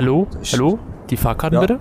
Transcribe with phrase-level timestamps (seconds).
[0.00, 0.26] Hallo?
[0.40, 0.78] Ich- Hallo?
[1.10, 1.60] Die Fahrkarten Ja.
[1.60, 1.78] bitte?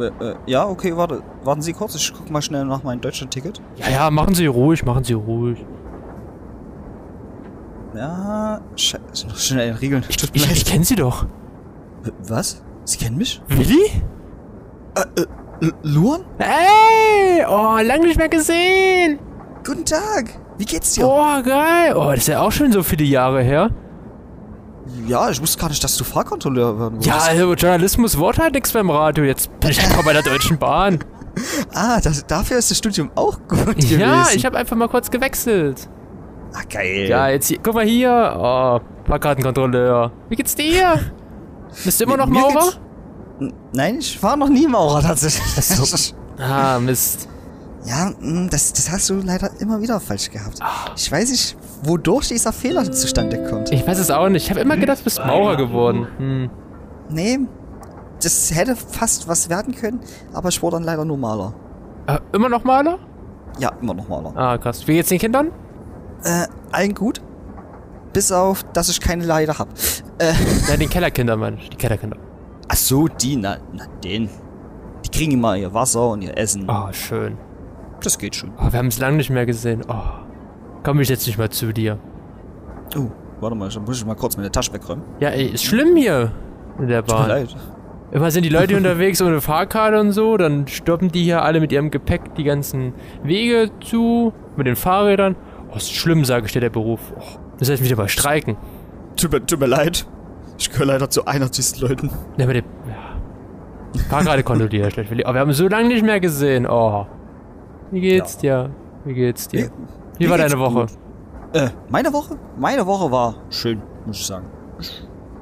[0.00, 1.22] Äh, äh, ja, okay, warte.
[1.44, 3.60] Warten Sie kurz, ich guck mal schnell nach meinem Deutschland-Ticket.
[3.76, 5.64] Ja, ja, machen Sie ruhig, machen Sie ruhig.
[7.94, 10.04] Ja, scheiße, noch schnell regeln.
[10.08, 10.56] Ich, ich, leid.
[10.56, 11.26] ich kenne Sie doch.
[12.26, 12.60] Was?
[12.84, 13.40] Sie kennen mich?
[13.46, 14.02] Willi?
[15.60, 16.22] L Luan?
[16.38, 17.44] Ey!
[17.48, 19.20] Oh, lang nicht mehr gesehen!
[19.64, 20.40] Guten Tag.
[20.58, 21.02] Wie geht's dir?
[21.04, 21.94] Boah, geil!
[21.96, 23.70] Oh, das ist ja auch schon so viele Jahre her.
[25.06, 27.28] Ja, ich wusste gar nicht, dass du Fahrkontrolleur werden Ja, wolltest.
[27.30, 29.24] also Journalismus Wort halt nichts beim Radio.
[29.24, 30.98] Jetzt bin ich einfach bei der Deutschen Bahn.
[31.72, 34.00] Ah, das, dafür ist das Studium auch gut gewesen.
[34.00, 35.88] Ja, ich habe einfach mal kurz gewechselt.
[36.52, 37.06] Ah, geil.
[37.08, 38.34] Ja, jetzt hier, guck mal hier.
[38.36, 40.10] Oh, Fahrkartenkontrolleur.
[40.30, 40.98] Wie geht's dir?
[41.84, 42.72] Bist du immer noch Mir Maurer?
[43.72, 46.14] Nein, ich war noch nie Maurer tatsächlich.
[46.40, 47.28] Ah, Mist.
[47.84, 48.10] Ja,
[48.50, 50.58] das, das hast du leider immer wieder falsch gehabt.
[50.60, 50.90] Ah.
[50.96, 53.72] Ich weiß nicht, wodurch dieser Fehler zustande kommt.
[53.72, 54.44] Ich weiß es auch nicht.
[54.44, 56.06] Ich habe immer gedacht, du bist Maurer geworden.
[56.18, 56.50] Hm.
[57.10, 57.38] Nee,
[58.22, 60.00] das hätte fast was werden können,
[60.32, 61.54] aber ich wurde dann leider nur Maler.
[62.06, 62.98] Äh, immer noch Maler?
[63.58, 64.32] Ja, immer noch Maler.
[64.36, 64.86] Ah, krass.
[64.86, 65.48] Wie geht's den Kindern?
[66.24, 67.20] Äh, allen gut.
[68.12, 69.68] Bis auf, dass ich keine Leide hab.
[70.18, 70.32] Äh,
[70.68, 71.70] Ja, den Kellerkindern, meine ich.
[71.70, 72.16] Die Kellerkinder.
[72.68, 74.28] ach so, die, na, na, den.
[75.04, 76.68] Die kriegen immer ihr Wasser und ihr Essen.
[76.68, 77.36] Oh, schön.
[78.02, 78.52] Das geht schon.
[78.58, 79.82] Oh, wir haben es lange nicht mehr gesehen.
[79.88, 79.94] Oh.
[80.82, 81.98] Komm ich jetzt nicht mal zu dir.
[82.96, 83.06] Oh,
[83.40, 85.04] warte mal, dann muss ich mal kurz meine Tasche wegräumen.
[85.20, 86.32] Ja, ey, ist schlimm hier
[86.78, 87.28] in der Tut mir Bahn.
[87.28, 87.56] leid.
[88.10, 91.72] Immer sind die Leute unterwegs ohne Fahrkarte und so, dann stoppen die hier alle mit
[91.72, 95.36] ihrem Gepäck die ganzen Wege zu, mit den Fahrrädern.
[95.72, 97.00] Oh, ist schlimm, sage ich dir, der Beruf.
[97.18, 98.56] Oh, das heißt wieder mal streiken.
[99.16, 100.06] Tut mir, tut mir leid.
[100.56, 102.10] Ich gehöre leider zu einer diesen Leuten.
[102.38, 104.00] Ja, aber der, ja.
[104.08, 105.12] Fahrkarte kontrolliert schlecht.
[105.24, 106.66] Aber wir haben so lange nicht mehr gesehen.
[106.66, 107.06] Oh.
[107.90, 108.70] Wie geht's dir?
[109.04, 109.64] Wie geht's dir?
[109.66, 109.70] Mir-
[110.18, 110.86] Wie mir war deine Woche?
[111.52, 112.36] Äh, meine Woche?
[112.58, 114.46] Meine Woche war schön, muss ich sagen.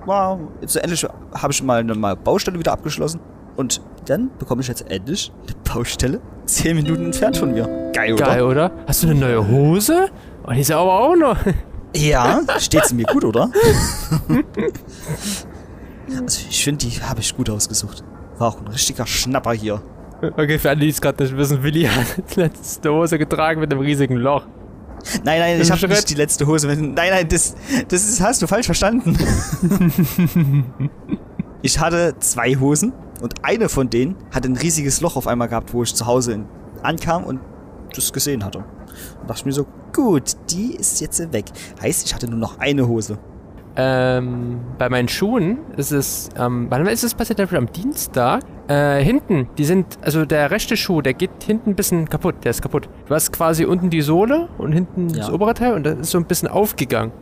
[0.05, 3.21] War, jetzt endlich habe ich mal eine mal Baustelle wieder abgeschlossen.
[3.57, 7.91] Und dann bekomme ich jetzt endlich eine Baustelle 10 Minuten entfernt von mir.
[7.93, 8.25] Geil, oder?
[8.25, 8.71] Geil, oder?
[8.87, 10.11] Hast du eine neue Hose?
[10.47, 11.39] Oh, die ist aber auch noch.
[11.95, 13.51] Ja, steht's mir gut, oder?
[16.21, 18.05] also ich finde, die habe ich gut ausgesucht.
[18.39, 19.81] War auch ein richtiger Schnapper hier.
[20.23, 23.73] Okay, für alle, die es gerade nicht wissen, Willi hat die letzte Hose getragen mit
[23.73, 24.47] einem riesigen Loch.
[25.25, 26.67] Nein, nein, ich habe nicht die letzte Hose.
[26.69, 27.55] Nein, nein, das,
[27.89, 29.17] das ist, hast du falsch verstanden.
[31.63, 35.73] ich hatte zwei Hosen und eine von denen hat ein riesiges Loch auf einmal gehabt,
[35.73, 36.45] wo ich zu Hause
[36.83, 37.41] ankam und
[37.95, 38.59] das gesehen hatte.
[39.21, 41.47] Und dachte ich mir so, gut, die ist jetzt weg.
[41.81, 43.19] Heißt, ich hatte nur noch eine Hose.
[43.77, 47.39] Ähm, bei meinen Schuhen ist es, ähm, wann ist es passiert?
[47.39, 48.43] Dafür am Dienstag?
[48.69, 52.51] Äh, hinten, die sind, also der rechte Schuh, der geht hinten ein bisschen kaputt, der
[52.51, 52.89] ist kaputt.
[53.07, 55.33] Du hast quasi unten die Sohle und hinten das Ja.
[55.35, 57.13] obere Teil und das ist so ein bisschen aufgegangen.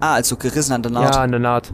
[0.00, 1.14] Ah, also gerissen an der Naht.
[1.14, 1.72] Ja, an der Naht.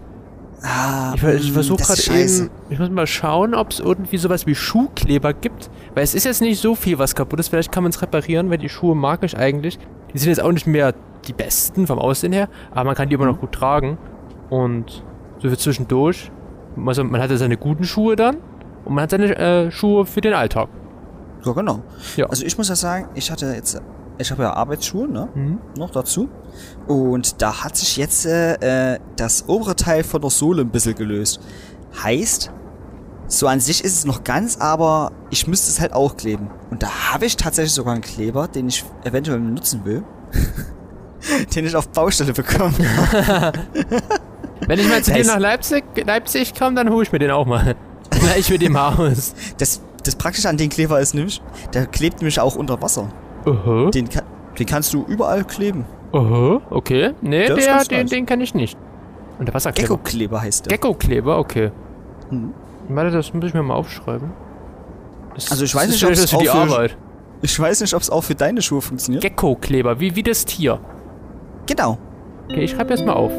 [0.62, 4.16] Ah, Ich, ich mm, versuche das gerade eben, ich muss mal schauen, ob es irgendwie
[4.16, 5.68] sowas wie Schuhkleber gibt.
[5.94, 7.48] Weil es ist jetzt nicht so viel, was kaputt ist.
[7.48, 9.78] Vielleicht kann man es reparieren, weil die Schuhe mag ich eigentlich.
[10.14, 10.94] Die sind jetzt auch nicht mehr
[11.26, 13.32] die besten vom Aussehen her, aber man kann die immer Mhm.
[13.32, 13.98] noch gut tragen.
[14.50, 15.02] Und
[15.40, 16.30] so für zwischendurch.
[16.86, 18.36] Also man hat ja seine guten Schuhe dann
[18.84, 20.68] und man hat seine äh, Schuhe für den Alltag.
[21.44, 21.82] Ja, genau.
[22.16, 22.26] Ja.
[22.26, 23.80] Also ich muss ja sagen, ich hatte jetzt,
[24.18, 25.28] ich habe ja Arbeitsschuhe, ne?
[25.34, 25.58] Mhm.
[25.76, 26.28] Noch dazu.
[26.86, 30.94] Und da hat sich jetzt äh, äh, das obere Teil von der Sohle ein bisschen
[30.94, 31.40] gelöst.
[32.02, 32.50] Heißt,
[33.26, 36.50] so an sich ist es noch ganz, aber ich müsste es halt auch kleben.
[36.70, 40.04] Und da habe ich tatsächlich sogar einen Kleber, den ich eventuell nutzen will.
[41.54, 42.74] den ich auf Baustelle bekomme.
[44.66, 47.46] Wenn ich mal zu dir nach Leipzig, Leipzig komme, dann hole ich mir den auch
[47.46, 47.76] mal.
[48.26, 49.34] Gleich mit dem Haus.
[49.58, 51.40] Das, das Praktische an dem Kleber ist nämlich,
[51.72, 53.08] der klebt nämlich auch unter Wasser.
[53.46, 53.90] Oho.
[53.90, 54.22] Den, ka-
[54.58, 55.84] den kannst du überall kleben.
[56.12, 56.60] Oho.
[56.70, 57.12] Okay.
[57.20, 58.78] Nee, der, ganz den, den kann ich nicht.
[59.38, 59.88] Und der Wasserkleber.
[59.88, 60.70] Gecko-Kleber heißt der.
[60.76, 61.70] Gecko-Kleber, okay.
[62.30, 62.52] Hm.
[62.88, 64.30] Warte, das muss ich mir mal aufschreiben.
[65.34, 66.96] Das, Also ich weiß nicht, ob's was für die auch für- Arbeit.
[67.42, 69.22] Ich weiß nicht, ob es auch für deine Schuhe funktioniert.
[69.22, 70.78] Gecko-Kleber, wie, wie das Tier.
[71.66, 71.98] genau.
[72.48, 73.32] Okay, ich schreibe jetzt mal auf.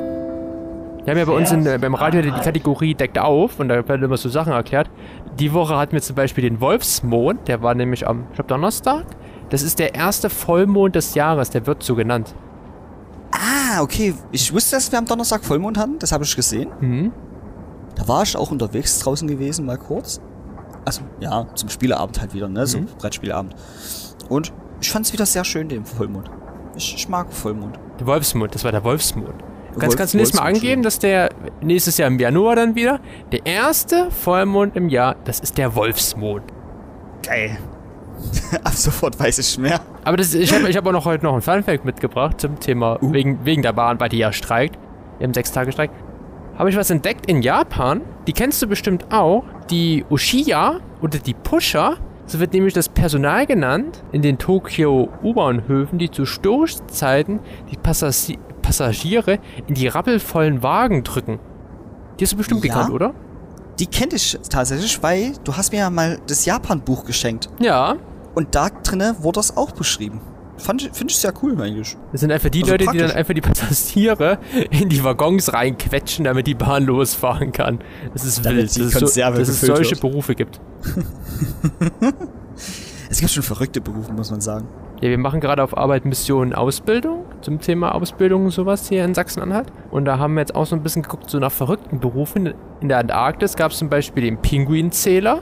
[1.06, 3.88] Wir haben ja bei uns in, äh, beim Radio die Kategorie deckt auf und da
[3.88, 4.90] werden immer so Sachen erklärt.
[5.40, 9.06] Die Woche hatten wir zum Beispiel den Wolfsmond, der war nämlich am, ich glaube, Donnerstag.
[9.50, 12.34] Das ist der erste Vollmond des Jahres, der wird so genannt.
[13.32, 14.16] Ah, okay.
[14.32, 16.00] Ich wusste, dass wir am Donnerstag Vollmond hatten.
[16.00, 16.70] Das habe ich gesehen.
[16.80, 17.12] Mhm.
[17.96, 20.20] Da war ich auch unterwegs draußen gewesen, mal kurz.
[20.86, 22.66] Also, ja, zum Spieleabend halt wieder, ne?
[22.66, 22.88] So Mhm.
[24.30, 26.32] Und ich fand es wieder sehr schön, den Vollmond.
[26.76, 27.78] Ich, ich mag Vollmond.
[28.00, 29.36] Der Wolfsmond, das war der Wolfsmond.
[29.80, 31.30] Kannst, kannst du nächstes Mal angeben, dass der
[31.62, 33.00] nächstes Jahr im Januar dann wieder
[33.32, 36.44] der erste Vollmond im Jahr, das ist der Wolfsmond.
[37.26, 37.58] Geil.
[38.64, 39.82] Ab sofort weiß ich mehr.
[40.04, 43.02] Aber das, ich habe ich hab auch noch heute noch ein Funfact mitgebracht zum Thema,
[43.02, 43.12] Uh.
[43.12, 44.78] wegen, wegen der Bahn, weil die ja streikt.
[45.20, 45.92] Im Sechstagestreik.
[46.58, 48.02] habe ich was entdeckt in Japan.
[48.28, 49.44] Die kennst du bestimmt auch.
[49.70, 51.98] Die Ushiya oder die Pusher.
[52.26, 57.40] So wird nämlich das Personal genannt in den Tokio U-Bahnhöfen, die zu Stoßzeiten
[57.72, 61.40] die Passagiere Passagiere in die rappelvollen Wagen drücken.
[62.20, 62.74] Die ist du bestimmt Ja.
[62.74, 63.14] bekannt, oder?
[63.80, 67.50] Die kenne ich tatsächlich, weil du hast mir ja mal das Japan-Buch geschenkt.
[67.60, 67.96] Ja.
[68.34, 70.22] Und da drinne wurde das auch beschrieben.
[70.58, 71.98] Finde ich sehr cool eigentlich.
[72.14, 73.16] Das sind einfach die Also Leute, die dann praktisch.
[73.18, 74.40] einfach die Passagiere
[74.72, 77.80] in die Waggons reinquetschen, damit die Bahn losfahren kann.
[78.14, 80.02] Das ist Damit wild, dass es, so, dass es solche wird.
[80.02, 80.62] Berufe gibt.
[83.10, 84.68] Es gibt schon verrückte Berufe, muss man sagen.
[85.02, 89.14] Ja, wir machen gerade auf Arbeit Mission Ausbildung zum Thema Ausbildung und sowas hier in
[89.14, 89.72] Sachsen-Anhalt.
[89.92, 92.54] Und da haben wir jetzt auch so ein bisschen geguckt, so nach verrückten Berufen.
[92.82, 95.42] In der Antarktis gab es zum Beispiel den Pinguinzähler.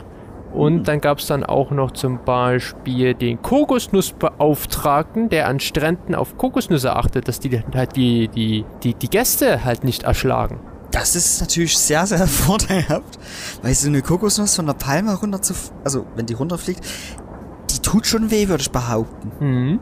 [0.54, 6.38] Und dann gab es dann auch noch zum Beispiel den Kokosnussbeauftragten, der an Stränden auf
[6.38, 10.60] Kokosnüsse achtet, dass die halt die, die, die, die Gäste halt nicht erschlagen.
[10.92, 13.18] Das ist natürlich sehr, sehr vorteilhaft,
[13.64, 16.86] weil so eine Kokosnuss von der Palme runter zu, also wenn die runterfliegt,
[17.72, 19.32] die tut schon weh, würde ich behaupten.
[19.40, 19.80] Mhm.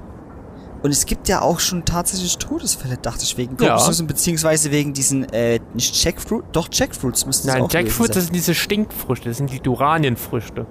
[0.83, 3.69] Und es gibt ja auch schon tatsächlich Todesfälle, dachte ich, wegen Ja.
[3.75, 8.25] Kokosnüssen, beziehungsweise wegen diesen, äh, nicht Jackfruit, doch Jackfruits müssten es Nein, auch Jackfruit, das
[8.25, 10.66] sind diese Stinkfrüchte, das sind die Duranienfrüchte.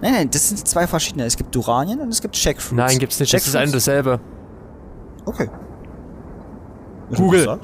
[0.00, 1.24] Nein, nein, das sind zwei verschiedene.
[1.24, 2.72] Es gibt Duranien und es gibt Jackfruits.
[2.76, 4.20] Nein, gibt's nicht, das ist ein und Jackfruits- dasselbe.
[5.26, 5.48] Okay.
[7.10, 7.60] Wenn Google.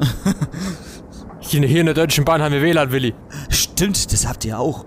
[1.40, 3.14] Hier, hier in der Deutschen Bahn haben wir WLAN, Willi.
[3.50, 4.84] Stimmt, das habt ihr auch.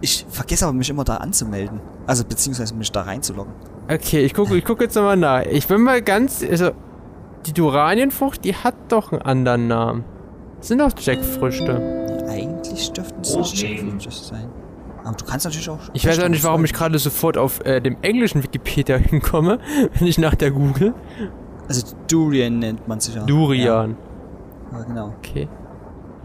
[0.00, 1.80] Ich vergesse aber mich immer da anzumelden.
[2.06, 3.52] Also beziehungsweise mich da reinzuloggen.
[3.90, 5.42] Okay, ich gucke ich guck jetzt nochmal nach.
[5.42, 6.44] Ich bin mal ganz.
[6.48, 6.70] Also,
[7.46, 10.04] die Duranienfrucht, die hat doch einen anderen Namen.
[10.58, 12.26] Das sind doch Jackfrüchte.
[12.28, 14.48] Eigentlich dürften es nicht Jackfruits sein.
[15.02, 15.78] Aber du kannst natürlich auch.
[15.94, 19.58] Ich weiß auch nicht, warum ich gerade sofort auf äh, dem englischen Wikipedia hinkomme,
[19.98, 20.94] wenn ich nach der google.
[21.66, 23.24] Also Durian nennt man sich ja.
[23.24, 23.96] Durian.
[24.72, 25.14] Ja, ja genau.
[25.18, 25.48] Okay.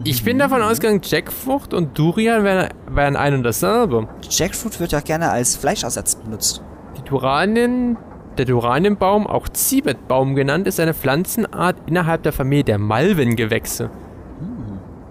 [0.04, 4.06] Ich bin davon ausgegangen, Jackfrucht und Durian wären, wären ein und dasselbe.
[4.28, 6.62] Jackfruit wird ja gerne als Fleischersatz benutzt.
[7.06, 7.96] Die Duranien,
[8.36, 13.90] der Duranienbaum, auch Zibetbaum genannt, ist eine Pflanzenart innerhalb der Familie der Malvengewächse.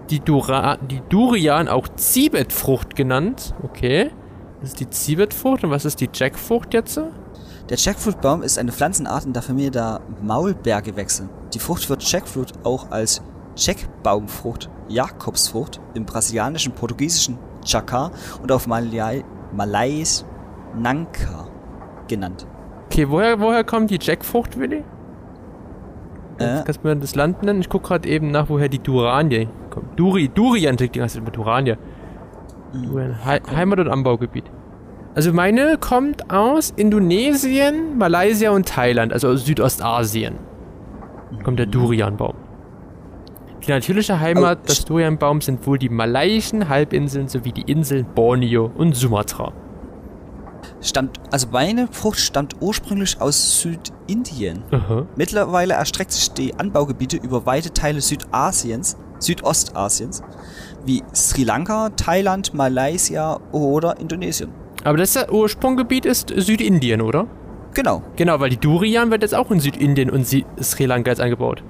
[0.09, 3.53] Die, Dura die Durian, auch Zibetfrucht genannt.
[3.63, 4.11] Okay.
[4.59, 5.63] Das ist die Zibetfrucht.
[5.63, 6.99] Und was ist die Jackfrucht jetzt?
[7.69, 11.29] Der Jackfruitbaum ist eine Pflanzenart in der Familie der Maulbeergewächse.
[11.53, 13.21] Die Frucht wird Jackfruit auch als
[13.55, 18.11] Jackbaumfrucht, Jakobsfrucht im brasilianischen, portugiesischen Chakar
[18.41, 20.25] und auf Malai Malais
[20.77, 21.54] Nanka
[22.07, 22.45] genannt.
[22.87, 24.83] Okay, woher, woher kommt die Jackfrucht, Willi?
[26.37, 27.61] Äh, Kannst du mir das Land nennen?
[27.61, 29.97] Ich gucke gerade eben nach, woher die Duranie kommt.
[29.99, 31.75] Duri, Durian, die Zeit mit Duranie.
[32.73, 34.45] Durian, Hei- Heimat- und Anbaugebiet.
[35.15, 40.35] Also meine kommt aus Indonesien, Malaysia und Thailand, also aus Südostasien.
[41.43, 42.33] Kommt der Durianbaum.
[43.65, 48.69] Die natürliche Heimat Oh, des Durianbaums sind wohl die malaiischen Halbinseln sowie die Inseln Borneo
[48.75, 49.53] und Sumatra.
[50.81, 54.63] Stammt, also meine Frucht stammt ursprünglich aus Südindien.
[54.71, 55.05] Aha.
[55.15, 60.21] Mittlerweile erstreckt sich die Anbaugebiete über weite Teile Südasiens, Südostasiens,
[60.85, 64.49] wie Sri Lanka, Thailand, Malaysia oder Indonesien.
[64.83, 67.27] Aber das ist Ursprunggebiet ist Südindien, oder?
[67.73, 68.03] Genau.
[68.15, 71.63] Genau, weil die Durian wird jetzt auch in Südindien und Si- Sri Lanka jetzt angebaut.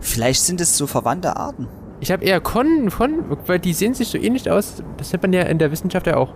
[0.00, 1.68] Vielleicht sind es so verwandte Arten.
[2.00, 4.82] Ich habe eher Kon, Kon, weil die sehen sich so ähnlich aus.
[4.96, 6.34] Das nennt man ja in der Wissenschaft ja auch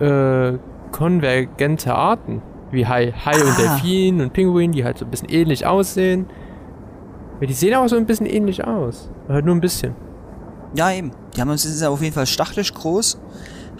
[0.00, 2.42] äh, konvergente Arten.
[2.70, 3.56] Wie Hai, Hai und Ah.
[3.80, 6.26] Delfin und Pinguin, die halt so ein bisschen ähnlich aussehen.
[7.40, 9.10] Ja, die sehen auch so ein bisschen ähnlich aus.
[9.24, 9.94] Aber Halt nur ein bisschen.
[10.74, 11.12] Ja, eben.
[11.34, 13.18] Die haben, sind auf jeden Fall stachelig groß,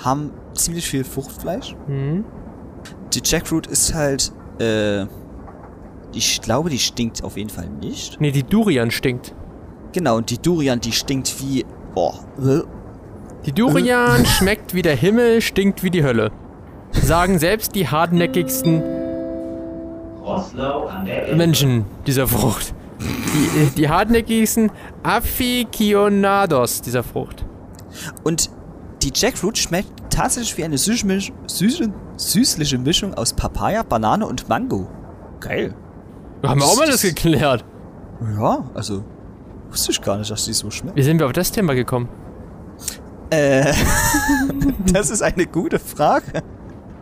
[0.04, 1.76] haben ziemlich viel Fruchtfleisch.
[1.86, 2.24] Mhm.
[3.12, 5.02] Die Jackfruit ist halt, äh,
[6.14, 8.18] ich glaube, die stinkt auf jeden Fall nicht.
[8.20, 9.34] Ne, die Durian stinkt.
[9.92, 12.60] Genau, und die Durian, die stinkt wie, boah, äh,
[13.44, 16.30] Die Durian schmeckt wie der Himmel, stinkt wie die Hölle.
[16.92, 18.82] Sagen selbst die hartnäckigsten.
[21.34, 22.74] Menschen dieser Frucht.
[23.00, 24.70] Die, die hartnäckigsten
[25.02, 27.44] Aficionados dieser Frucht.
[28.24, 28.50] Und
[29.02, 34.88] die Jackfruit schmeckt tatsächlich wie eine süße süße, süßliche Mischung aus Papaya, Banane und Mango.
[35.40, 35.74] Geil.
[36.44, 37.64] Haben wir auch mal das geklärt.
[38.36, 39.04] Ja, also,
[39.70, 40.96] wusste ich gar nicht, dass die so schmeckt.
[40.96, 42.08] Wie sind wir auf das Thema gekommen?
[43.30, 43.72] Äh,
[44.92, 46.42] das ist eine gute Frage.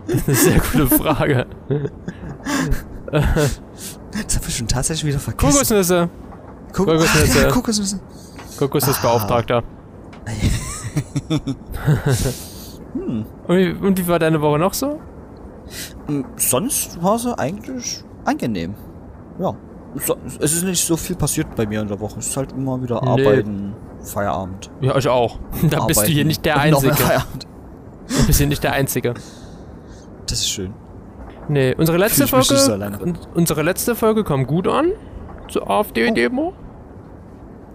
[0.06, 1.46] Das ist eine sehr gute Frage.
[3.10, 5.52] Das habe ich schon tatsächlich wieder vergessen.
[5.52, 6.08] Kokosnüsse.
[6.72, 7.38] Kok Kokosnüsse.
[7.38, 8.00] Ah, ja, Kokosnüsse.
[8.58, 9.62] Kokosnussbeauftragter.
[12.94, 14.98] und, wie, und wie war deine Woche noch so?
[16.06, 18.74] Hm, Sonst war sie eigentlich angenehm.
[19.38, 19.54] Ja.
[20.40, 22.18] Es ist nicht so viel passiert bei mir in der Woche.
[22.18, 23.08] Es ist halt immer wieder Nee.
[23.26, 24.70] arbeiten, Feierabend.
[24.80, 25.38] Ja, ich auch.
[25.70, 26.94] Da bist du hier nicht der Einzige.
[26.94, 27.46] Feierabend.
[28.08, 29.14] Du bist hier nicht der Einzige.
[30.28, 30.74] Das ist schön.
[31.48, 32.98] Nee, unsere letzte Fühl so Folge.
[33.02, 34.92] un- unsere letzte Folge kam gut an.
[35.48, 36.52] Zur AfD-Demo.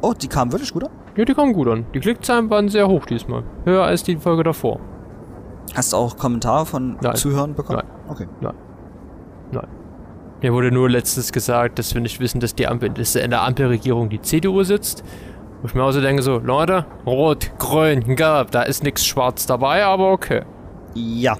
[0.02, 0.90] Oh, die kam wirklich gut an?
[1.16, 1.86] Ja, die kam gut an.
[1.94, 3.44] Die Klickzahlen waren sehr hoch diesmal.
[3.66, 4.80] Höher als die Folge davor.
[5.74, 7.16] Hast du auch Kommentare von Nein.
[7.16, 7.80] Zuhörern bekommen?
[7.84, 8.10] Nein.
[8.10, 8.28] Okay.
[8.42, 8.54] Nein.
[10.44, 13.44] Mir wurde nur letztens gesagt, dass wir nicht wissen, dass, die Ampel, dass in der
[13.44, 15.04] Ampelregierung die CDU sitzt.
[15.62, 19.46] Wo ich mir auch so denke, so, Leute, rot, grün, gelb, da ist nichts schwarz
[19.46, 20.42] dabei, aber okay.
[20.96, 21.38] Ja.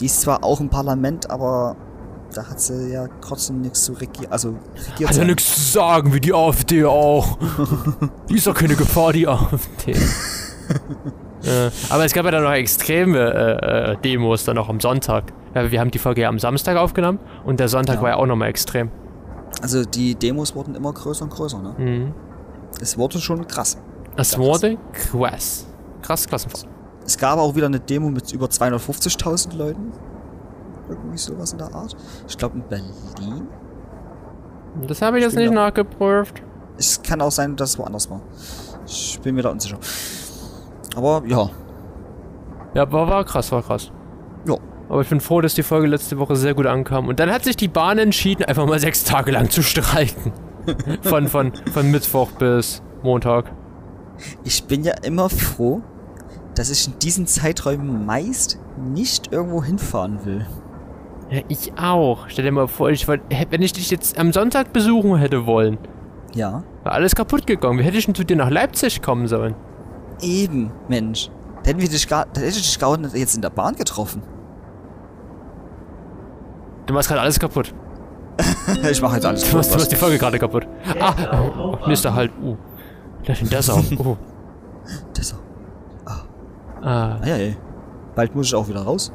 [0.00, 1.76] Die ist zwar auch im Parlament, aber
[2.34, 4.30] da hat sie ja trotzdem nichts zu regieren.
[4.32, 4.54] Also
[4.92, 7.38] regiert Hat ja nichts zu sagen, wie die AfD auch.
[8.28, 9.92] die ist doch keine Gefahr, die AfD.
[11.44, 15.32] äh, aber es gab ja dann noch extreme äh, äh, Demos dann auch am Sonntag.
[15.54, 18.02] Ja, wir haben die Folge ja am Samstag aufgenommen und der Sonntag Ja.
[18.02, 18.90] war ja auch nochmal extrem.
[19.60, 21.74] Also die Demos wurden immer größer und größer, ne?
[21.76, 22.14] Mhm.
[22.80, 23.76] Es wurde schon krass.
[24.16, 25.66] Es wurde krass.
[26.02, 26.66] Krass, Klassenfahrt.
[27.04, 29.92] Es gab auch wieder eine Demo mit über 250.000 Leuten.
[30.88, 31.96] Irgendwie sowas in der Art.
[32.28, 33.46] Ich glaube in Berlin.
[34.86, 36.42] Das habe ich jetzt bin nicht da- nachgeprüft.
[36.78, 38.20] Es kann auch sein, dass es woanders war.
[38.86, 39.78] Ich bin mir da unsicher.
[40.96, 41.48] Aber ja.
[42.74, 43.90] Ja, war, war krass, war krass.
[44.46, 44.56] Ja.
[44.88, 47.08] Aber ich bin froh, dass die Folge letzte Woche sehr gut ankam.
[47.08, 50.32] Und dann hat sich die Bahn entschieden, einfach mal sechs Tage lang zu streiken.
[51.02, 53.52] von, von, von Mittwoch bis Montag.
[54.44, 55.82] Ich bin ja immer froh,
[56.54, 58.58] dass ich in diesen Zeiträumen meist
[58.92, 60.46] nicht irgendwo hinfahren will.
[61.30, 62.26] Ja, ich auch.
[62.28, 65.46] Stell dir mal vor, ich wollt, hätt- wenn ich dich jetzt am Sonntag besuchen hätte
[65.46, 65.78] wollen,
[66.34, 66.64] Ja.
[66.82, 67.78] war alles kaputt gegangen.
[67.78, 69.54] Wie hätte ich denn zu dir nach Leipzig kommen sollen?
[70.20, 71.30] Eben, Mensch.
[71.62, 73.74] Da hätten wir dich gar, da hätte ich dich gar nicht jetzt in der Bahn
[73.76, 74.22] getroffen.
[76.86, 77.72] Du machst gerade alles kaputt.
[78.90, 80.66] ich mache jetzt alles Du machst, du machst die Folge gerade kaputt.
[80.98, 81.14] Ah,
[81.58, 82.32] oh, nächster Halt.
[82.42, 82.56] Uh.
[83.26, 83.68] Lass ihn das.
[83.98, 84.16] Oh.
[86.82, 87.18] Ah.
[87.20, 87.52] Ah, ja, ja.
[88.14, 89.12] Bald muss ich auch wieder raus.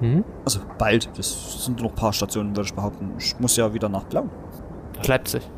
[0.00, 0.24] Hm?
[0.44, 1.08] Also bald.
[1.16, 3.12] Das sind noch ein paar Stationen, würde ich behaupten.
[3.18, 4.28] Ich muss ja wieder nach Blau.
[4.96, 5.48] Nach Leipzig.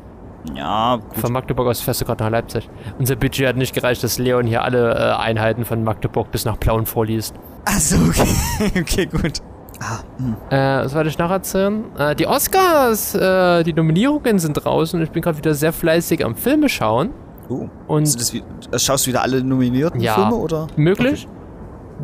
[0.53, 1.17] Ja, gut.
[1.17, 2.69] Von Magdeburg aus fährst du gerade nach Leipzig.
[2.99, 6.59] Unser Budget hat nicht gereicht, dass Leon hier alle äh, Einheiten von Magdeburg bis nach
[6.59, 7.33] Plauen vorliest.
[7.65, 8.71] Achso, okay.
[8.79, 9.41] okay, gut.
[9.79, 10.35] Ah, hm.
[10.49, 11.83] Äh, was wollte ich noch erzählen?
[11.97, 15.01] Äh, die Oscars, äh, die Nominierungen sind draußen.
[15.01, 17.09] Ich bin gerade wieder sehr fleißig am Filme schauen.
[17.49, 17.67] Oh.
[17.87, 18.41] Und das äh,
[18.79, 20.13] schaust du wieder alle nominierten Ja.
[20.15, 20.67] Filme, oder?
[20.75, 21.27] möglich?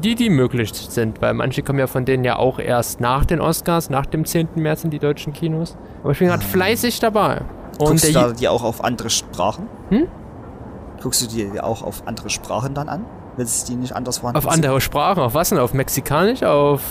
[0.04, 3.42] Die, die möglich sind, weil manche kommen ja von denen ja auch erst nach den
[3.42, 4.50] Oscars, nach dem 10.
[4.56, 5.76] März in die deutschen Kinos.
[6.02, 7.42] Aber ich bin gerade fleißig dabei.
[7.78, 9.68] Und Guckst du da die auch auf andere Sprachen?
[9.90, 10.08] Hm?
[11.02, 13.06] Guckst du die auch auf andere Sprachen dann an?
[13.36, 15.58] Wenn es die nicht anders vorhanden auf andere Sprachen, auf was denn?
[15.58, 16.44] Auf Mexikanisch?
[16.44, 16.82] Auf.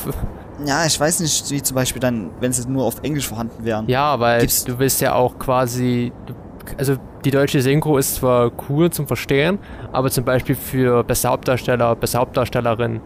[0.66, 3.86] Ja, ich weiß nicht, wie zum Beispiel dann, wenn sie nur auf Englisch vorhanden wären.
[3.88, 6.12] Ja, weil Gibt's- du willst ja auch quasi.
[6.26, 6.34] Du,
[6.78, 9.58] also die deutsche Synchro ist zwar cool zum Verstehen,
[9.92, 13.00] aber zum Beispiel für beste Hauptdarsteller, beste Hauptdarstellerin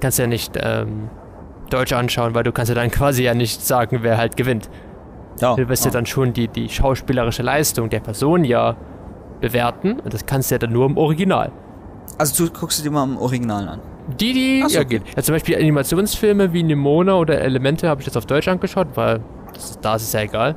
[0.00, 1.08] kannst du ja nicht ähm,
[1.70, 4.68] Deutsch anschauen, weil du kannst ja dann quasi ja nicht sagen, wer halt gewinnt.
[5.40, 5.54] ja.
[5.54, 5.94] Du wirst ja ah.
[5.94, 8.76] dann schon die, die schauspielerische Leistung der Person ja
[9.40, 11.52] bewerten und das kannst du ja dann nur im Original.
[12.18, 13.80] Also du guckst du dir mal im Original an.
[14.20, 15.00] Die, die, so, ja okay.
[15.00, 15.16] geht.
[15.16, 19.20] Ja, zum Beispiel Animationsfilme wie Nimona oder Elemente habe ich jetzt auf Deutsch angeschaut, weil
[19.52, 20.54] das, da ist es ja egal.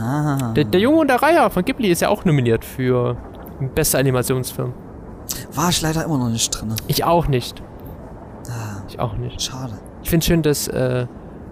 [0.00, 0.52] Ah.
[0.54, 3.16] Der, der Junge und der Reiher von Ghibli ist ja auch nominiert für
[3.74, 4.72] bester Animationsfilm.
[5.54, 6.74] War ich leider immer noch nicht drin.
[6.86, 7.62] Ich auch nicht.
[8.48, 9.40] Ah, Ich auch nicht.
[9.42, 9.74] schade.
[10.02, 11.06] Ich finde schön, dass, äh,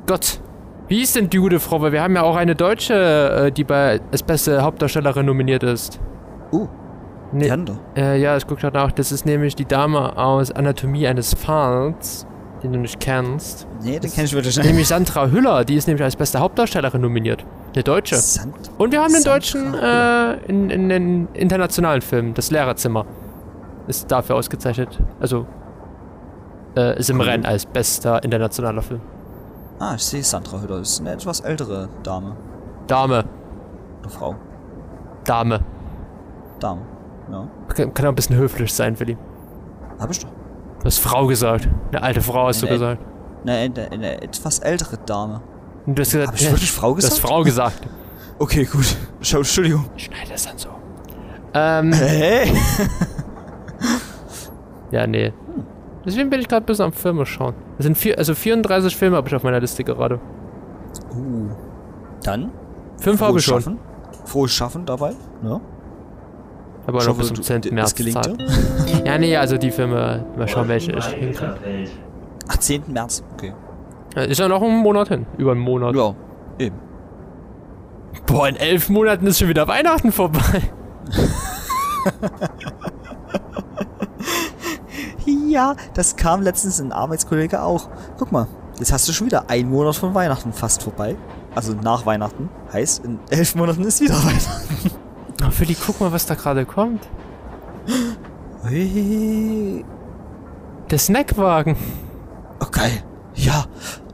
[0.07, 0.41] Gott,
[0.89, 1.81] wie ist denn die gute Frau?
[1.83, 6.01] Weil wir haben ja auch eine Deutsche, äh, die bei als beste Hauptdarstellerin nominiert ist.
[6.51, 6.67] Uh,
[7.39, 7.79] Hände.
[7.95, 8.91] äh, ja, ich guck gerade nach.
[8.91, 12.27] Das ist nämlich die Dame aus Anatomie eines Falls,
[12.63, 13.67] den du nicht kennst.
[13.83, 14.67] Nee, den kenn ich wirklich nicht.
[14.67, 17.45] Nämlich Sandra Hüller, die ist nämlich als beste Hauptdarstellerin nominiert.
[17.75, 18.17] Eine Deutsche.
[18.17, 18.71] Sand.
[18.79, 23.07] Und wir haben den deutschen äh, in, in den internationalen Film, das Lehrerzimmer,
[23.87, 24.99] ist dafür ausgezeichnet.
[25.21, 25.47] Also
[26.77, 27.27] äh, ist im Cool.
[27.27, 29.01] Rennen als bester internationaler Film.
[29.79, 30.79] Ah, ich sehe Sandra Hüller.
[30.79, 32.37] Das ist eine etwas ältere Dame.
[32.89, 33.25] Dame,
[34.01, 34.35] Oder Frau.
[35.25, 35.61] Dame.
[36.59, 36.83] Dame.
[37.31, 37.47] Ja.
[37.69, 39.17] Kann, kann auch ein bisschen höflich sein, Willi.
[40.01, 40.29] Hab ich doch.
[40.81, 41.69] Du hast Frau gesagt.
[41.91, 42.73] Eine alte Frau hast du Nee.
[42.73, 43.03] gesagt.
[43.45, 45.41] Eine, eine, eine etwas ältere Dame.
[45.87, 47.29] Und du hast gesagt, Hab ich wirklich Frau du hast gesagt?
[47.29, 47.81] Frau gesagt.
[48.39, 48.97] Okay, gut.
[49.21, 49.87] Schau, Entschuldigung.
[49.97, 50.69] Schneid das dann so.
[51.55, 52.53] Ähm, Hey!
[54.91, 55.33] ja, nee.
[56.05, 57.55] Deswegen bin ich gerade ein bisschen am Filme schauen.
[57.79, 60.21] Es sind vier, also 34 Filme habe ich auf meiner Liste gerade.
[61.15, 61.49] Uh.
[62.23, 62.51] Dann?
[62.99, 63.61] Fünf habe ich schon.
[63.63, 63.79] Schaffen.
[64.25, 65.13] Frohes Schaffen dabei.
[65.43, 65.61] Ja.
[66.87, 67.61] Aber Ich noch bis zum du- 10.
[67.63, 67.91] dir- März.
[67.91, 68.39] das gelingt Zeit.
[69.05, 71.91] Ja, nee, also die Filme, mal schauen, welche ich hinkriege.
[72.49, 72.85] Ach, 10.
[72.89, 73.23] März.
[73.35, 73.53] Okay.
[74.17, 75.27] Ist ja noch ein Monat hin.
[75.37, 75.95] Über einen Monat.
[75.95, 76.15] Ja,
[76.59, 76.77] eben.
[78.27, 80.63] Boah, in elf Monaten ist schon wieder Weihnachten vorbei.
[85.49, 87.89] Ja, das kam letztens ein Arbeitskollege auch.
[88.19, 88.47] Guck mal,
[88.79, 91.17] jetzt hast du schon wieder ein Monat von Weihnachten fast vorbei.
[91.55, 92.51] Also nach Weihnachten.
[92.73, 94.91] Heißt, in elf Monaten ist wieder Weihnachten.
[95.45, 97.09] Oh, Philly, guck mal, was da gerade kommt.
[98.65, 99.85] Hey.
[100.91, 101.77] Der Snackwagen.
[102.61, 103.03] Oh, geil.
[103.35, 103.67] Ja.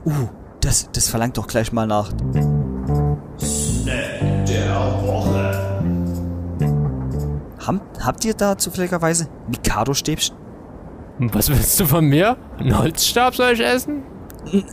[0.04, 0.28] Uh,
[0.60, 2.10] das, das verlangt doch gleich mal nach.
[7.66, 10.36] Ham, habt ihr da zufälligerweise Mikado-Stäbchen?
[11.18, 12.36] Was willst du von mir?
[12.58, 14.02] Einen Holzstab soll ich essen?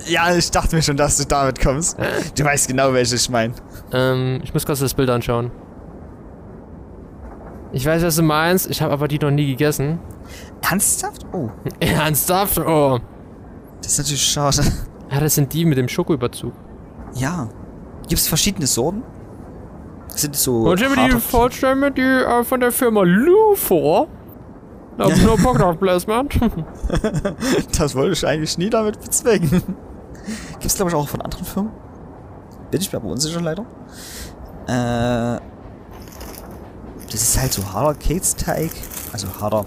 [0.07, 1.97] Ja, ich dachte mir schon, dass du damit kommst.
[2.37, 3.53] Du weißt genau, welches ich meine.
[3.93, 5.51] Ähm, ich muss kurz das Bild anschauen.
[7.73, 9.99] Ich weiß, was du meinst, ich habe aber die noch nie gegessen.
[10.61, 11.25] Ernsthaft?
[11.33, 11.49] Oh,
[11.79, 12.59] Ernsthaft?
[12.59, 12.99] Oh.
[13.81, 14.61] das ist natürlich schade.
[15.11, 16.53] Ja, das sind die mit dem Schokoüberzug.
[17.15, 17.47] Ja.
[18.07, 19.03] Gibt es verschiedene Sorten?
[20.09, 20.63] Sind so.
[20.63, 24.07] Und ich habe die harter- Vollstämme, die äh, von der Firma Lufor.
[24.97, 26.37] No, no Product Placement.
[27.77, 29.49] Das wollte ich eigentlich nie damit bezwecken.
[30.51, 31.71] Gibt es, glaube ich, auch von anderen Firmen?
[32.69, 33.65] Bin ich mir aber unsicher, leider.
[34.67, 35.39] Äh.
[37.11, 38.71] Das ist halt so harter Keksteig.
[39.11, 39.65] Also harter.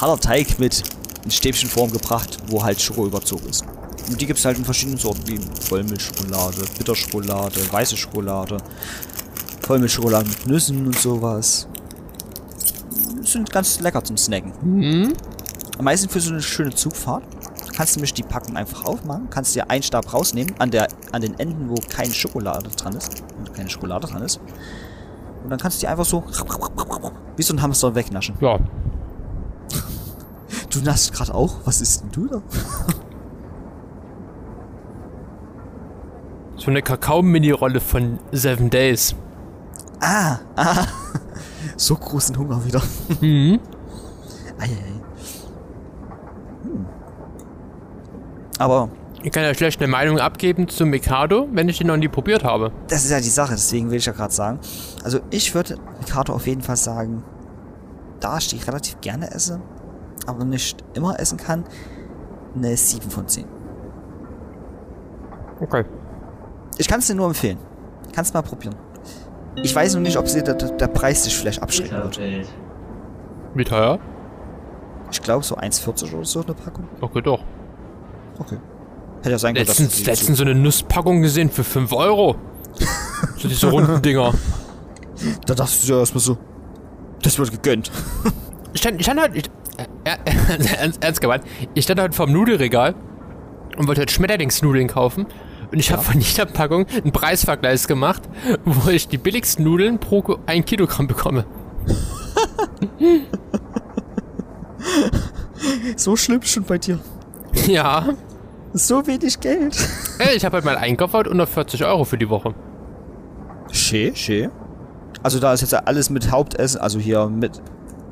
[0.00, 0.82] Harter Teig mit
[1.24, 3.64] in Stäbchenform gebracht, wo halt Schoko überzogen ist.
[4.08, 8.58] Und die gibt es halt in verschiedenen Sorten, wie Vollmilchschokolade, Bitterschokolade, weiße Schokolade,
[9.62, 11.66] Vollmilchschokolade mit Nüssen und sowas.
[13.22, 14.52] Sind ganz lecker zum Snacken.
[14.60, 15.12] hm?
[15.78, 17.24] Am meisten für so eine schöne Zugfahrt.
[17.74, 21.20] Kannst du nämlich die Packung einfach aufmachen, kannst dir einen Stab rausnehmen, an, der, an
[21.20, 23.22] den Enden, wo keine Schokolade dran ist.
[23.36, 24.40] Und keine Schokolade dran ist.
[25.46, 26.24] Und dann kannst du die einfach so
[27.36, 28.34] wie so ein Hamster wegnaschen.
[28.40, 28.58] Ja.
[30.70, 31.58] Du naschst gerade auch?
[31.64, 32.42] Was ist denn du da?
[36.56, 39.14] So eine Kakao-Mini-Rolle von Seven Days.
[40.00, 40.84] Ah, ah.
[41.76, 42.82] So großen Hunger wieder.
[43.20, 43.60] Mhm.
[44.58, 45.00] Eieiei.
[46.64, 46.86] Hm.
[48.58, 48.88] Aber
[49.26, 52.44] Ich kann ja schlecht eine Meinung abgeben zum Mikado, wenn ich den noch nie probiert
[52.44, 52.70] habe.
[52.86, 54.60] das ist ja die Sache, deswegen will ich ja gerade sagen.
[55.02, 57.24] Also ich würde Mikado auf jeden Fall sagen,
[58.20, 59.60] da ich die relativ gerne esse,
[60.28, 61.64] aber nicht immer essen kann,
[62.54, 63.46] eine 7 von 10.
[65.58, 65.84] Okay.
[66.78, 67.58] Ich kann es dir nur empfehlen.
[68.14, 68.76] Kannst mal probieren.
[69.56, 72.20] Ich weiß noch nicht, ob sie der, der Preis sich vielleicht abschrecken wird.
[73.54, 73.98] Wie teuer?
[75.10, 76.86] Ich glaube so 1,40 oder so eine Packung.
[77.00, 77.40] Okay, doch.
[78.38, 78.58] Okay.
[79.26, 82.36] Hätte ja sein können, dass Letztens, sie letztens so eine Nusspackung gesehen für 5 Euro.
[83.38, 84.32] so diese runden Dinger.
[85.46, 86.38] Da dachtest du ja erstmal so,
[87.22, 87.90] das wird gegönnt.
[88.72, 89.46] Ich stand, ich stand halt, ich,
[90.04, 91.42] äh, äh, ernst, ernst gemeint,
[91.74, 92.94] ich stand halt vorm Nudelregal
[93.76, 95.26] und wollte halt Schmetterlingsnudeln kaufen.
[95.72, 98.22] Und ich habe von jeder Packung einen Preisvergleich gemacht,
[98.64, 101.44] wo ich die billigsten Nudeln pro Ko- ein Kilogramm bekomme.
[105.96, 107.00] So schlimm schon bei dir.
[107.66, 108.06] Ja.
[108.76, 109.76] So wenig Geld.
[110.18, 112.54] Ey, ich habe halt meinen Einkauf halt unter 40 Euro für die Woche.
[113.72, 114.50] Schön, schön.
[115.22, 117.62] Also da ist jetzt alles mit Hauptessen, also hier mit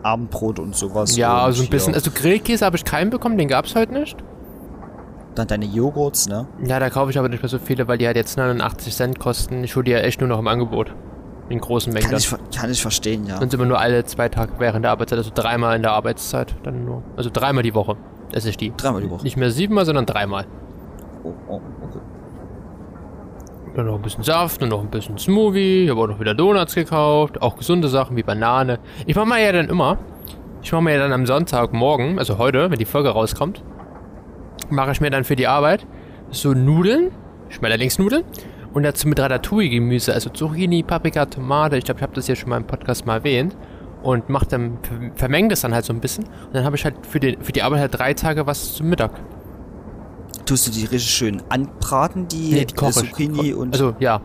[0.03, 1.17] Abendbrot und sowas.
[1.17, 1.95] Ja, und so ein bisschen.
[1.95, 4.17] Also Grillkäse habe ich keinen bekommen, den gab's heute nicht.
[5.35, 6.47] Dann deine Joghurts, ne?
[6.65, 9.19] Ja, da kaufe ich aber nicht mehr so viele, weil die halt jetzt 89 Cent
[9.19, 9.65] kosten.
[9.65, 10.95] Ich hole die ja echt nur noch im Angebot.
[11.49, 13.39] In großen Mengen Kann ich, kann ich verstehen, ja.
[13.39, 16.55] Und immer nur alle zwei Tage während der Arbeitszeit, also dreimal in der Arbeitszeit.
[16.63, 17.03] Dann nur.
[17.17, 17.97] Also dreimal die Woche
[18.33, 18.73] esse ich die.
[18.77, 19.23] Dreimal die Woche.
[19.23, 20.47] Nicht mehr siebenmal, sondern dreimal.
[21.23, 21.99] Oh, oh, okay.
[23.75, 25.85] Dann noch ein bisschen Saft und noch ein bisschen Smoothie.
[25.85, 27.43] Ich habe auch noch wieder Donuts gekauft.
[27.43, 28.79] Auch gesunde Sachen wie Banane.
[29.07, 29.99] Ich mache mal ja dann immer.
[30.63, 33.63] Ich mache mir ja dann am Sonntagmorgen, also heute, wenn die Folge rauskommt,
[34.71, 35.87] mache ich mir dann für die Arbeit
[36.31, 37.11] so Nudeln,
[37.51, 38.25] Schmetterlingsnudeln
[38.75, 41.77] und dazu mit Ratatouille-Gemüse, also Zucchini, Paprika, Tomate.
[41.79, 43.57] Ich glaube, ich habe das hier schon mal im Podcast mal erwähnt.
[44.03, 46.25] Und mach dann, ver- vermeng das dann halt so ein bisschen.
[46.25, 48.89] Und dann habe ich halt für, den, für die Arbeit halt drei Tage was zum
[48.91, 49.13] Mittag.
[50.45, 53.11] Tust du die richtig schön anbraten, die, Nee, die koche ich.
[53.11, 53.73] Zucchini und...
[53.73, 54.21] Also, ja.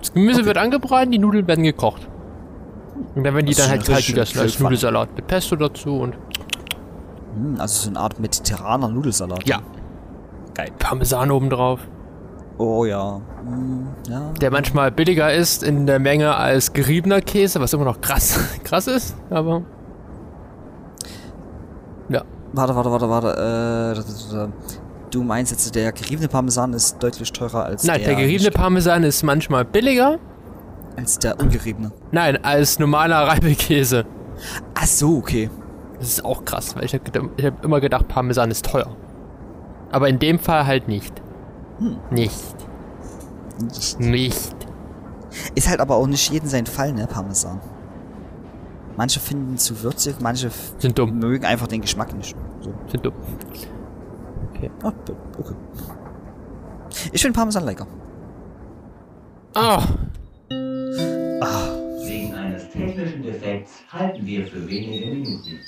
[0.00, 0.46] Das Gemüse Okay.
[0.46, 2.08] wird angebraten, die Nudeln werden gekocht.
[3.14, 4.58] Und dann werden die Das dann halt kalt gegessen als.
[4.58, 6.14] Nudelsalat mit Pesto dazu und
[7.36, 9.46] Hm, also so eine Art mediterraner Nudelsalat.
[9.48, 9.60] ja,
[10.54, 10.70] Geil.
[10.78, 11.80] Parmesan obendrauf.
[12.58, 13.20] Oh ja.
[13.44, 14.32] Hm, ja.
[14.40, 18.86] Der manchmal billiger ist in der Menge als geriebener Käse, was immer noch krass, krass
[18.86, 19.62] ist, aber
[22.08, 22.22] ja.
[22.52, 23.96] Warte, warte, warte, warte.
[23.96, 24.48] Äh,
[25.10, 28.08] du meinst jetzt, der geriebene Parmesan ist deutlich teurer als Nein, der...
[28.08, 30.18] der geriebene Parmesan ist manchmal billiger.
[30.96, 31.92] Als der ungeriebene.
[32.10, 34.04] Nein, als normaler Reibekäse.
[34.74, 35.48] Ach so, okay.
[35.98, 38.94] Das ist auch krass, weil ich habe ich hab immer gedacht, Parmesan ist teuer.
[39.90, 41.21] Aber in dem Fall halt nicht.
[42.10, 42.40] Nicht.
[43.98, 44.56] Nicht.
[45.54, 47.60] Ist halt aber auch nicht jeden sein Fall, ne, Parmesan.
[48.96, 51.18] Manche finden zu würzig, manche Sind dumm.
[51.18, 52.36] mögen einfach den Geschmack nicht.
[52.60, 52.72] So.
[52.88, 53.14] Sind dumm.
[54.82, 55.54] Ah, b- okay.
[57.12, 57.86] Ich finde Parmesan lecker.
[59.54, 59.82] Ah,
[62.04, 65.58] Wegen eines technischen Defekts halten wir für wenige Minuten.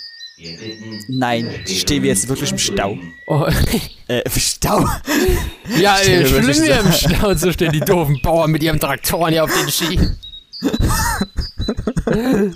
[1.09, 2.99] Nein, stehen wir jetzt wirklich im Stau?
[3.27, 3.47] oh.
[4.07, 4.87] Äh, im Stau.
[5.79, 7.33] Ja, ey, schlimm hier im Stau.
[7.35, 10.19] So stehen die doofen Bauern mit ihrem Traktoren hier auf den Schienen.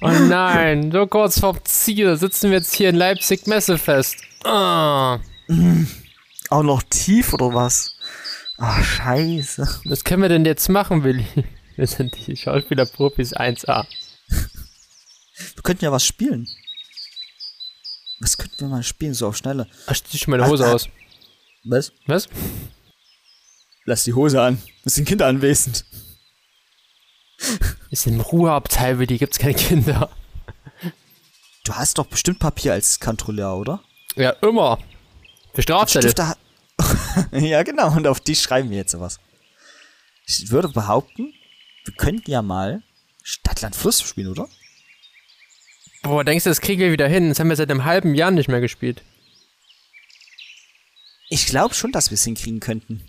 [0.00, 4.16] oh nein, so kurz vorm Ziel sitzen wir jetzt hier in Leipzig Messefest.
[4.44, 5.18] Ah,
[6.48, 7.94] Auch noch tief oder was?
[8.58, 9.80] Ach, scheiße.
[9.84, 11.26] was können wir denn jetzt machen, Willi?
[11.76, 13.84] Wir sind die Schauspielerprofis 1A.
[15.36, 16.48] Wir könnten ja was spielen.
[18.20, 19.68] Was könnten wir mal spielen, so auf Schnelle?
[19.86, 20.74] Ach, zieh ich meine Hose ah.
[20.74, 20.88] aus.
[21.64, 21.92] Was?
[22.06, 22.28] Was?
[23.84, 24.62] Lass die Hose an.
[24.84, 25.84] Es sind Kinder anwesend.
[27.90, 30.10] Ist im Ruheabteil, Willi, gibt's keine Kinder.
[31.64, 33.82] Du hast doch bestimmt Papier als Kontrolleur, oder?
[34.16, 34.78] Ja, immer.
[35.54, 36.14] Für Strafzettel.
[37.32, 37.94] Ja, genau.
[37.94, 39.20] Und auf die schreiben wir jetzt sowas.
[40.26, 41.34] Ich würde behaupten,
[41.84, 42.82] wir könnten ja mal
[43.22, 44.48] Stadtland Fluss spielen, oder?
[46.02, 47.28] Boah, denkst du, das kriegen wir wieder hin?
[47.28, 49.02] Das haben wir seit einem halben Jahr nicht mehr gespielt.
[51.30, 53.02] Ich glaube schon, dass wir es hinkriegen könnten.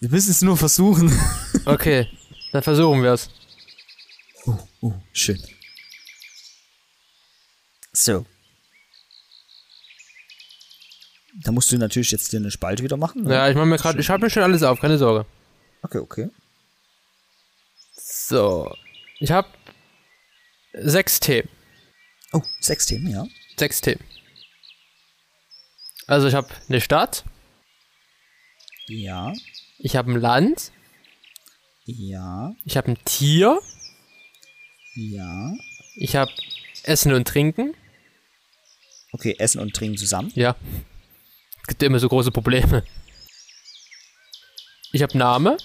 [0.00, 1.12] Wir müssen es nur versuchen.
[1.66, 2.06] Okay,
[2.52, 3.30] dann versuchen wir es.
[4.44, 5.42] Oh, oh, schön.
[7.90, 8.26] So.
[11.42, 13.22] Da musst du natürlich jetzt dir eine Spalte wieder machen.
[13.24, 13.32] ne?
[13.32, 15.24] Ja, ich mach mir gerade, ich schreibe mir schon alles auf, keine Sorge.
[15.80, 16.28] Okay, okay.
[17.96, 18.70] So.
[19.20, 19.48] Ich habe
[20.74, 21.48] sechs Themen.
[22.32, 23.26] Oh, sechs Themen, ja.
[23.56, 24.02] Sechs Themen.
[26.06, 27.24] Also ich habe eine Stadt,
[28.88, 29.32] Ja,
[29.78, 30.70] ich habe ein Land,
[31.86, 33.58] ja, ich habe ein Tier,
[34.94, 35.54] ja.
[35.96, 36.30] ich habe
[36.82, 37.74] Essen und Trinken.
[39.12, 40.30] Okay, Essen und Trinken zusammen.
[40.34, 40.56] Ja.
[41.62, 42.84] Es gibt immer so große Probleme.
[44.92, 45.56] Ich habe Name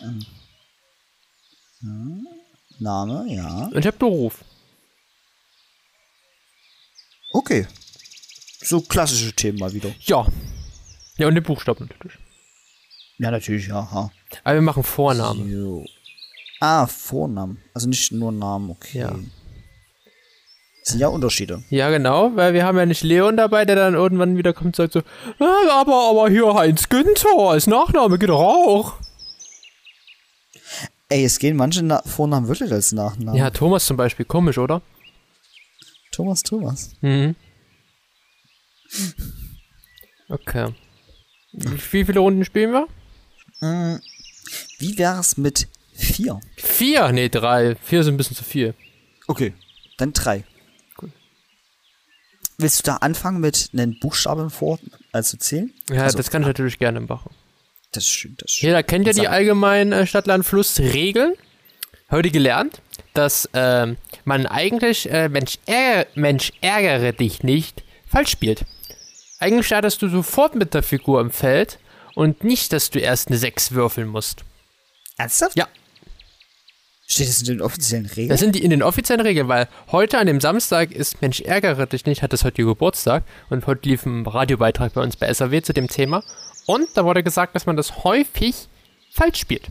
[2.80, 3.66] Name, ja.
[3.66, 4.44] und ich habe Beruf.
[7.32, 7.68] Okay.
[8.62, 9.90] So klassische Themen mal wieder.
[10.02, 10.26] Ja.
[11.18, 12.18] Ja, und den Buchstaben natürlich.
[13.18, 13.90] Ja, natürlich, ja.
[13.92, 14.12] Ha.
[14.44, 15.52] Aber wir machen Vornamen.
[15.52, 15.86] Jo.
[16.60, 17.62] Ah, Vornamen.
[17.74, 19.00] Also nicht nur Namen, okay.
[19.00, 19.10] Ja.
[20.82, 21.64] Das sind ja Unterschiede.
[21.70, 24.76] Ja, genau, weil wir haben ja nicht Leon dabei, der dann irgendwann wieder kommt und
[24.76, 25.02] sagt so,
[25.40, 28.94] "Ah, aber, aber hier Heinz Günther als Nachname geht doch auch.
[31.10, 33.36] Ey, es gehen manche Na Vornamen wirklich als Nachnamen.
[33.36, 34.82] Ja, Thomas zum Beispiel, komisch, oder?
[36.12, 36.92] Thomas, Thomas.
[37.02, 37.36] Mhm.
[40.28, 40.74] Okay.
[41.54, 44.00] Wie viele Runden spielen wir?
[44.80, 46.40] Wie wär's mit vier?
[46.58, 47.12] Vier?
[47.12, 47.76] Nee, drei.
[47.76, 48.74] Vier sind ein bisschen zu viel.
[49.28, 49.54] Okay.
[49.98, 50.44] Dann drei.
[50.96, 51.12] Gut.
[52.58, 54.80] Willst du da anfangen mit einem Buchstaben vor,
[55.12, 55.74] also zählen?
[55.90, 57.32] Ja, Also, das kann ich natürlich gerne machen.
[57.92, 58.68] Das ist schön, das ist schön.
[58.68, 61.34] Jeder kennt ja die allgemeinen äh, Stadt-Land-Fluss-Regeln.
[62.12, 62.82] Heute gelernt,
[63.20, 68.64] dass ähm, man eigentlich äh, Mensch, ärger, Mensch ärgere dich nicht falsch spielt.
[69.40, 71.80] Eigentlich startest du sofort mit der Figur im Feld
[72.16, 74.46] und nicht, dass du erst eine 6 würfeln musst.
[75.18, 75.58] Ernsthaft?
[75.58, 75.68] Ja.
[77.08, 78.30] Steht das in den offiziellen Regeln?
[78.30, 81.88] Das sind die in den offiziellen Regeln, weil heute an dem Samstag ist Mensch ärgere
[81.88, 85.60] dich nicht, hat das heute Geburtstag und heute lief ein Radiobeitrag bei uns bei SAW
[85.62, 86.24] zu dem Thema
[86.68, 88.56] und da wurde gesagt, dass man das häufig
[89.12, 89.68] falsch spielt.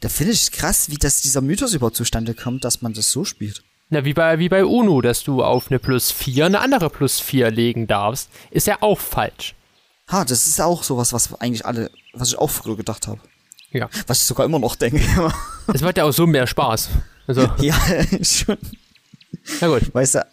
[0.00, 3.10] Da finde ich es krass, wie das dieser Mythos überhaupt zustande kommt, dass man das
[3.10, 3.62] so spielt.
[3.90, 7.20] Na, wie bei, wie bei UNO, dass du auf eine plus 4 eine andere plus
[7.20, 9.54] 4 legen darfst, ist ja auch falsch.
[10.10, 13.20] Ha, das ist auch sowas, was eigentlich alle, was ich auch früher gedacht habe.
[13.70, 13.88] Ja.
[14.06, 15.02] Was ich sogar immer noch denke.
[15.72, 16.90] Es macht ja auch so mehr Spaß.
[17.26, 17.74] Also, ja,
[18.22, 18.58] schon.
[19.60, 19.94] na gut.
[19.94, 20.18] Weißt du?
[20.18, 20.26] Ja,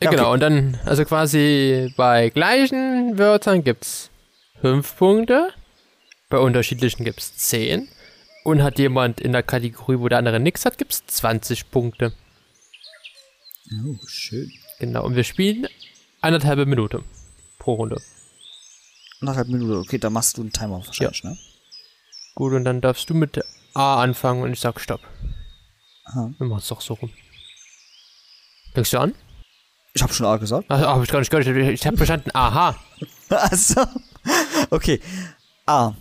[0.00, 0.32] Ja, genau, okay.
[0.32, 4.10] und dann, also quasi bei gleichen Wörtern gibt's
[4.62, 5.50] 5 Punkte,
[6.30, 7.88] bei unterschiedlichen gibt's 10
[8.44, 12.12] und hat jemand in der Kategorie, wo der andere nichts hat, gibt's 20 Punkte.
[13.84, 14.50] Oh, schön.
[14.78, 15.66] Genau, und wir spielen
[16.20, 17.04] anderthalbe Minute
[17.58, 18.00] pro Runde.
[19.20, 19.80] Anderthalb Minuten.
[19.80, 21.36] Okay, da machst du einen Timer wahrscheinlich, ne?
[22.34, 25.00] Gut, und dann darfst du mit A anfangen und ich sag Stopp.
[26.04, 26.32] Aha.
[26.38, 27.10] Wir machen's doch so rum.
[28.74, 29.14] Fängst du an?
[29.94, 30.66] Ich habe schon A gesagt.
[30.68, 31.46] Ach, hab ich gar nicht gehört.
[31.46, 32.78] Ich, ich habe verstanden, aha.
[33.28, 33.84] Achso.
[34.70, 35.00] Okay.
[35.66, 35.94] A.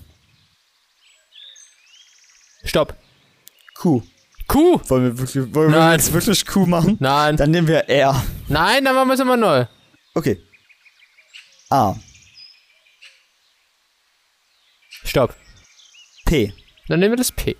[2.67, 2.95] Stopp.
[3.75, 4.01] Q.
[4.47, 4.81] Q.
[4.89, 5.93] Wollen wir, wirklich, wollen wir Nein.
[5.93, 6.97] jetzt wirklich Q machen?
[6.99, 7.37] Nein.
[7.37, 8.23] Dann nehmen wir R.
[8.47, 9.65] Nein, dann machen wir es immer neu.
[10.13, 10.41] Okay.
[11.69, 11.95] A.
[15.03, 15.35] Stopp.
[16.25, 16.53] P.
[16.87, 17.55] Dann nehmen wir das P.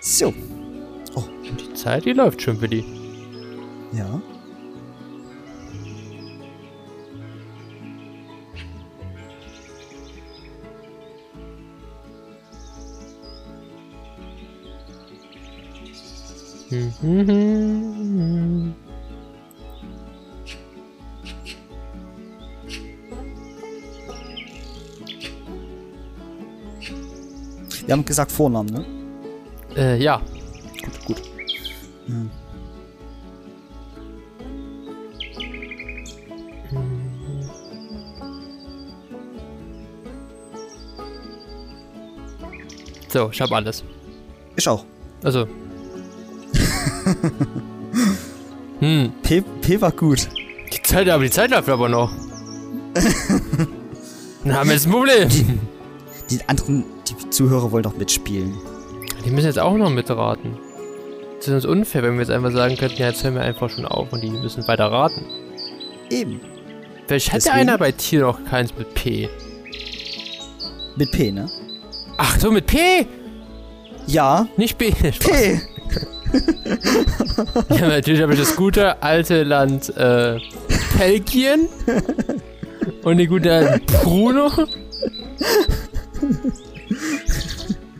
[0.00, 0.28] So.
[0.28, 2.84] Und die Zeit, die läuft schon, Willi.
[3.92, 4.20] Ja.
[16.70, 16.84] Wir
[27.88, 28.84] haben gesagt Vornamen, ne?
[29.76, 30.20] Äh, ja.
[30.82, 31.22] Gut, gut.
[43.08, 43.82] So, ich hab alles.
[44.54, 44.84] Ich auch.
[45.22, 45.48] Also.
[48.80, 50.28] Hm, P, P war gut.
[50.72, 52.10] die Zeit, aber die Zeit läuft aber noch.
[54.44, 55.28] Dann haben wir jetzt ein Problem.
[56.30, 58.54] Die anderen, die Zuhörer wollen doch mitspielen.
[59.24, 60.56] Die müssen jetzt auch noch mitraten.
[61.38, 63.70] Das ist uns unfair, wenn wir jetzt einfach sagen könnten, ja, jetzt hören wir einfach
[63.70, 65.24] schon auf und die müssen weiter raten.
[66.10, 66.40] Eben.
[67.06, 69.28] Vielleicht hätte Deswegen- einer bei Tier noch keins mit P.
[70.96, 71.48] Mit P, ne?
[72.16, 73.06] Ach so, mit P!
[74.06, 74.48] Ja.
[74.56, 74.90] Nicht B.
[74.90, 75.60] P.
[77.70, 80.38] Ja, natürlich habe ich das gute alte Land äh,
[80.98, 81.68] Belgien
[83.02, 84.50] und die gute alte Bruno.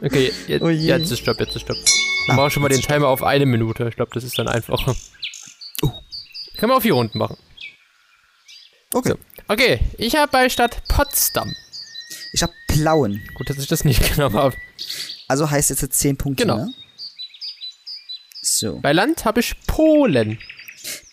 [0.02, 0.86] Okay, jetzt, Oh je.
[0.88, 1.76] jetzt ist Stopp, jetzt ist Stopp.
[1.76, 3.88] Ah, Dann mach schon mal den jetzt Timer auf eine Minute.
[3.88, 4.94] Ich glaube, das ist dann einfacher.
[5.82, 5.90] Oh.
[6.56, 7.36] Kann man auf vier Runden machen.
[8.92, 9.14] Okay.
[9.48, 11.54] Okay, ich habe bei Stadt Potsdam.
[12.32, 13.22] Ich hab blauen.
[13.34, 14.56] Gut, dass ich das nicht genommen habe.
[15.26, 16.56] Also heißt jetzt 10 Punkte, Genau.
[16.66, 16.72] ne?
[18.58, 18.80] So.
[18.80, 20.36] Bei Land habe ich Polen.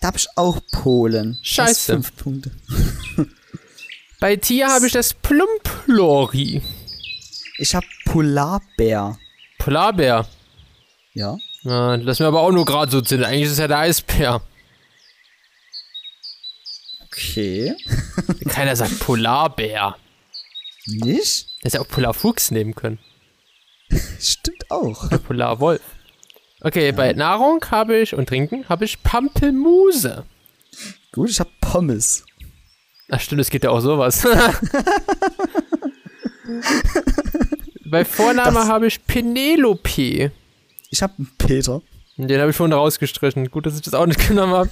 [0.01, 1.38] Da hab ich auch Polen.
[1.43, 1.93] Scheiße.
[1.93, 2.51] 5 Punkte.
[4.19, 6.63] Bei Tier habe ich das Plumplori.
[7.60, 9.19] Ich hab Polarbär.
[9.60, 10.27] Polarbär.
[11.13, 11.38] Ja.
[11.62, 13.23] Ja, lass mir aber auch nur gerade so sind.
[13.23, 14.41] Eigentlich ist es ja der Eisbär.
[17.05, 17.75] Okay.
[18.49, 19.97] Keiner sagt Polarbär.
[20.88, 21.47] Nicht?
[21.62, 22.97] Hätte ja auch Polarfuchs nehmen können.
[24.19, 25.12] Stimmt auch.
[25.27, 25.94] Polarwolf.
[26.65, 30.25] Okay, bei Nahrung habe ich und Trinken habe ich Pampelmuse.
[31.12, 32.25] Gut, ich hab Pommes.
[33.12, 34.23] Ach stimmt, es geht ja auch sowas.
[37.86, 40.32] bei Vorname habe ich Penelope.
[40.89, 41.84] Ich hab einen Peter.
[42.17, 43.51] Den habe ich vorhin rausgestrichen.
[43.51, 44.71] Gut, dass ich das auch nicht genommen habe.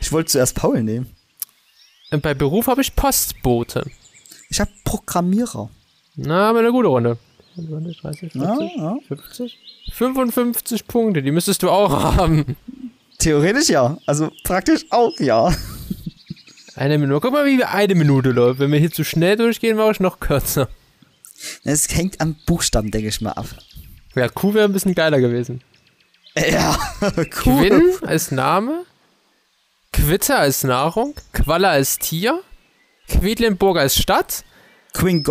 [0.00, 1.14] Ich wollte zuerst Paul nehmen.
[2.10, 3.88] Und bei Beruf habe ich Postbote.
[4.50, 5.70] Ich hab Programmierer.
[6.16, 7.18] Na, aber eine gute Runde.
[7.66, 8.98] 20, 30, 40, Ja, ja.
[9.08, 9.58] 50?
[9.92, 12.56] 55 Punkte, die müsstest du auch haben.
[13.18, 13.98] Theoretisch ja.
[14.06, 15.52] Also praktisch auch ja.
[16.76, 17.20] Eine Minute.
[17.20, 18.60] Guck mal, wie eine Minute läuft.
[18.60, 20.68] Wenn wir hier zu schnell durchgehen, mache ich noch kürzer.
[21.64, 23.46] Es hängt am Buchstaben, denke ich mal, ab.
[24.14, 25.60] Ja, Q wäre ein bisschen geiler gewesen.
[26.36, 26.78] Ja,
[27.16, 27.24] cool.
[27.24, 28.84] Quinn als Name,
[29.92, 32.40] Quitte als Nahrung, Qualle als Tier,
[33.08, 34.44] Quedlinburg als Stadt.
[34.92, 35.22] Queen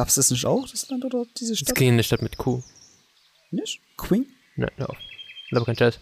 [0.00, 0.04] Gong.
[0.04, 1.74] Gab's das nicht auch, das Land oder diese Stadt?
[1.74, 2.62] ging eine Stadt mit Q.
[3.50, 3.80] Nicht?
[3.96, 4.26] Queen?
[4.56, 4.96] Nein, auf.
[5.44, 5.98] Ich glaube kein Scheiß.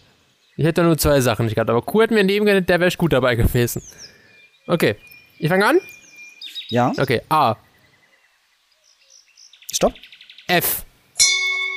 [0.57, 2.91] Ich hätte nur zwei Sachen nicht gehabt, aber Q hätten wir neben genannt, der wäre
[2.97, 3.83] gut dabei gewesen.
[4.67, 4.97] Okay,
[5.39, 5.81] ich fange an.
[6.69, 6.93] Ja.
[6.99, 7.57] Okay, A,
[9.73, 9.95] Stopp.
[10.47, 10.85] F,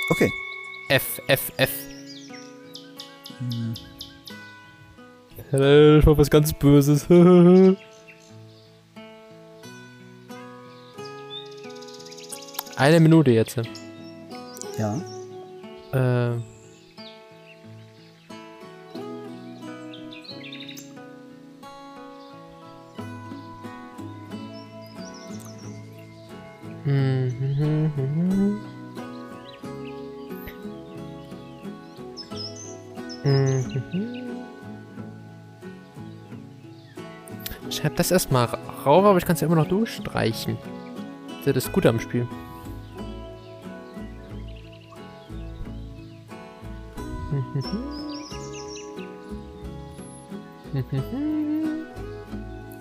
[0.10, 0.30] Okay.
[0.90, 1.70] F, F, F.
[5.54, 7.06] Äh, Ich mach was ganz Böses.
[12.82, 13.62] Eine Minute jetzt.
[14.80, 15.00] Ja.
[15.94, 16.32] Äh.
[26.84, 27.92] Mhm.
[33.24, 33.82] Mhm.
[37.70, 40.58] Schreib das erstmal rauf, aber ich kann es ja immer noch durchstreichen.
[41.28, 42.28] Das ist ja das Gute am Spiel.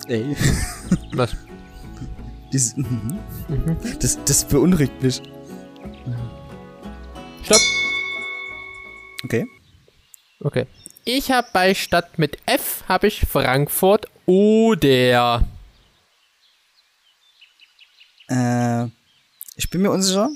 [0.07, 0.35] Ey.
[1.13, 1.35] Was?
[2.51, 3.19] Dieses, mhm.
[3.99, 5.21] das, das beunruhigt mich.
[7.43, 7.61] Stopp!
[9.23, 9.45] Okay.
[10.41, 10.67] Okay.
[11.05, 15.47] Ich habe bei Stadt mit F habe ich Frankfurt oder.
[18.27, 18.85] Äh,
[19.55, 20.29] ich bin mir unsicher.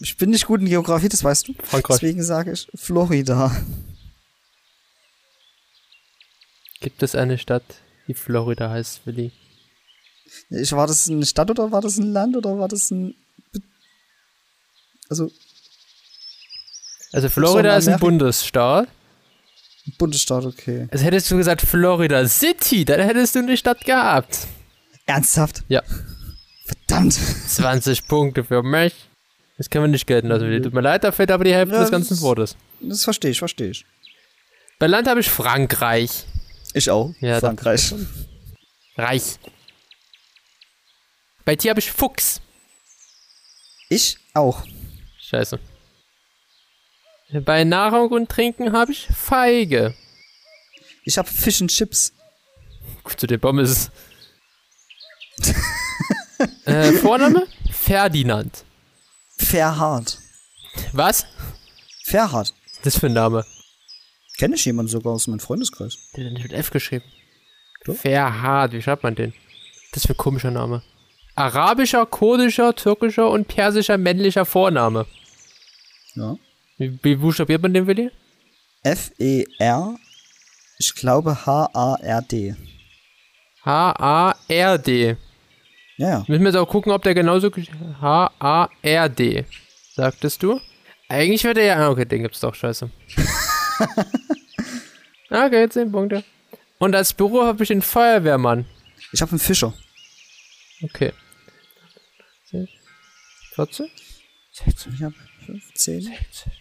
[0.00, 1.54] Ich bin nicht gut in Geografie, das weißt du.
[1.62, 1.98] Frankreich.
[2.00, 3.54] Deswegen sage ich Florida.
[6.80, 7.62] Gibt es eine Stadt,
[8.08, 9.32] die Florida heißt, Willi?
[10.48, 13.14] Ich, war das eine Stadt oder war das ein Land oder war das ein.
[13.52, 13.60] Be-
[15.08, 15.30] Also,
[17.12, 17.98] Also Florida ist ein?
[17.98, 18.88] Bundesstaat
[19.98, 20.88] Bundesstaat, okay.
[20.92, 24.46] Also hättest du gesagt Florida City, dann hättest du eine Stadt gehabt.
[25.06, 25.64] Ernsthaft?
[25.68, 25.82] Ja.
[26.64, 27.14] Verdammt.
[27.14, 28.94] 20 Punkte für mich.
[29.60, 30.62] Das können wir nicht gelten lassen.
[30.62, 32.56] Tut mir leid, da fehlt aber die Hälfte Ja, des ganzen das- Wortes.
[32.80, 33.84] Das verstehe ich, verstehe ich.
[34.78, 36.24] Bei Land habe ich Frankreich.
[36.72, 37.12] Ich auch.
[37.20, 37.92] Ja, Frankreich.
[38.96, 39.38] Reich.
[41.44, 42.40] Bei dir habe ich Fuchs.
[43.90, 44.64] Ich auch.
[45.18, 45.58] Scheiße.
[47.44, 49.94] Bei Nahrung und Trinken habe ich Feige.
[51.04, 52.14] Ich habe Fish and Chips.
[53.04, 53.90] Gut, zu den Pommes.
[56.64, 57.46] äh, Vorname?
[57.70, 58.64] Ferdinand.
[59.50, 60.16] Ferhard.
[60.92, 61.26] Was?
[62.04, 62.54] Ferhard.
[62.84, 63.44] Das für ein Name.
[64.38, 65.98] Kenne ich jemanden sogar aus meinem Freundeskreis.
[66.16, 67.04] Der hat nicht mit F geschrieben.
[67.84, 67.96] Doch.
[67.96, 69.34] Ferhard, wie schreibt man den?
[69.92, 70.84] Das für ein komischer Name.
[71.34, 75.06] Arabischer, kurdischer, türkischer und persischer männlicher Vorname.
[76.14, 76.36] Ja.
[76.78, 78.12] Wie, wie buchstabiert man den, Willi?
[78.84, 79.96] F-E-R.
[80.78, 82.54] Ich glaube H-A-R-D.
[83.64, 85.16] H-A-R-D.
[86.00, 86.24] Ja.
[86.28, 87.50] Müssen wir jetzt auch gucken, ob der genauso.
[88.00, 89.44] H-A-R-D.
[89.94, 90.58] Sagtest du?
[91.10, 91.76] Eigentlich wird er ja.
[91.76, 92.88] ah, Okay, den gibt's doch, scheiße.
[95.30, 96.24] okay, 10 Punkte.
[96.78, 98.64] Und als Büro habe ich den Feuerwehrmann.
[99.12, 99.74] Ich habe einen Fischer.
[100.82, 101.12] Okay.
[103.54, 103.90] 40?
[104.52, 106.14] Ich habe 15,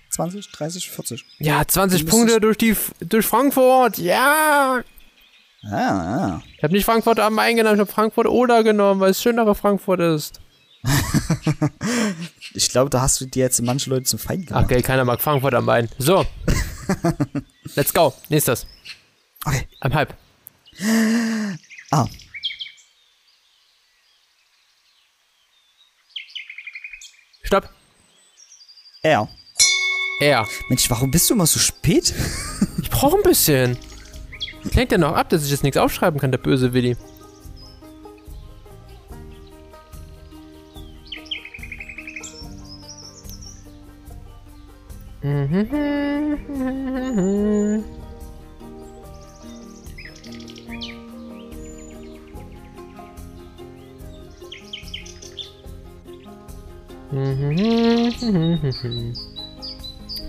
[0.10, 1.26] 20, 30, 40.
[1.38, 4.00] Ja, 20 Du Punkte durch, die, durch Frankfurt.
[4.00, 4.84] Ja!
[5.64, 6.42] Ah, ah.
[6.56, 9.56] Ich habe nicht Frankfurt am Main genommen, ich habe Frankfurt Oder genommen, weil es schönere
[9.56, 10.40] Frankfurt ist.
[12.54, 14.66] Ich glaube, da hast du dir jetzt manche Leute zum Feind gemacht.
[14.66, 15.88] Okay, keiner mag Frankfurt am Main.
[15.98, 16.26] So.
[17.76, 18.14] Let's go.
[18.30, 18.66] Nächstes.
[19.46, 19.68] Okay.
[19.82, 20.16] Am Halb.
[21.92, 22.08] Ah.
[27.44, 27.70] Stopp.
[29.04, 29.30] R.
[30.20, 30.48] Er.
[30.70, 32.14] Mensch, warum bist du immer so spät?
[32.82, 33.78] Ich brauche ein bisschen.
[34.72, 36.98] Klingt ja noch ab, dass ich jetzt nichts aufschreiben kann, der böse Willi.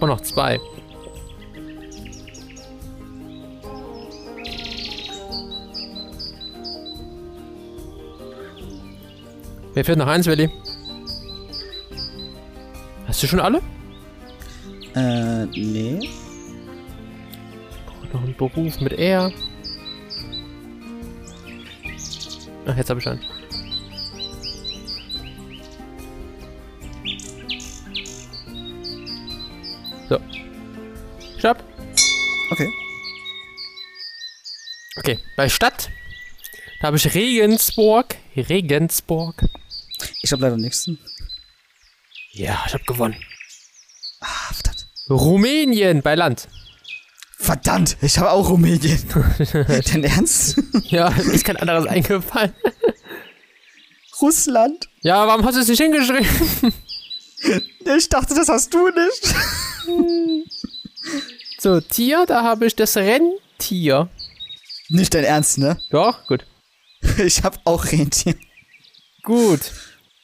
[0.01, 0.59] Und noch zwei.
[9.81, 10.51] Mir fehlt noch eins, Willi.
[13.07, 13.63] Hast du schon alle?
[14.95, 16.11] Äh, nee.
[18.13, 19.33] Noch ein Beruf mit R.
[22.67, 23.23] Ach, jetzt habe ich einen.
[30.11, 30.19] So.
[31.39, 31.65] Stopp.
[32.51, 32.69] Okay.
[34.99, 35.89] Okay, bei Stadt.
[36.83, 38.17] Da habe ich Regensburg.
[38.37, 39.50] Regensburg.
[40.23, 40.91] Ich habe leider nichts.
[42.33, 43.17] Ja, ich habe gewonnen.
[44.21, 44.87] Ah, verdammt.
[45.09, 46.49] Rumänien bei Land.
[47.39, 49.03] Verdammt, ich habe auch Rumänien.
[49.53, 50.63] Dein Ernst?
[50.85, 52.53] Ja, ist kein anderes eingefallen.
[54.21, 54.89] Russland?
[55.01, 56.27] Ja, warum hast du es nicht hingeschrieben?
[57.97, 59.35] Ich dachte, das hast du nicht.
[61.59, 64.11] So, Tier, da habe ich das Rentier.
[64.91, 65.81] Nicht dein Ernst, ne?
[65.91, 66.45] Doch, gut.
[67.17, 68.35] Ich habe auch Rentier.
[69.23, 69.61] Gut.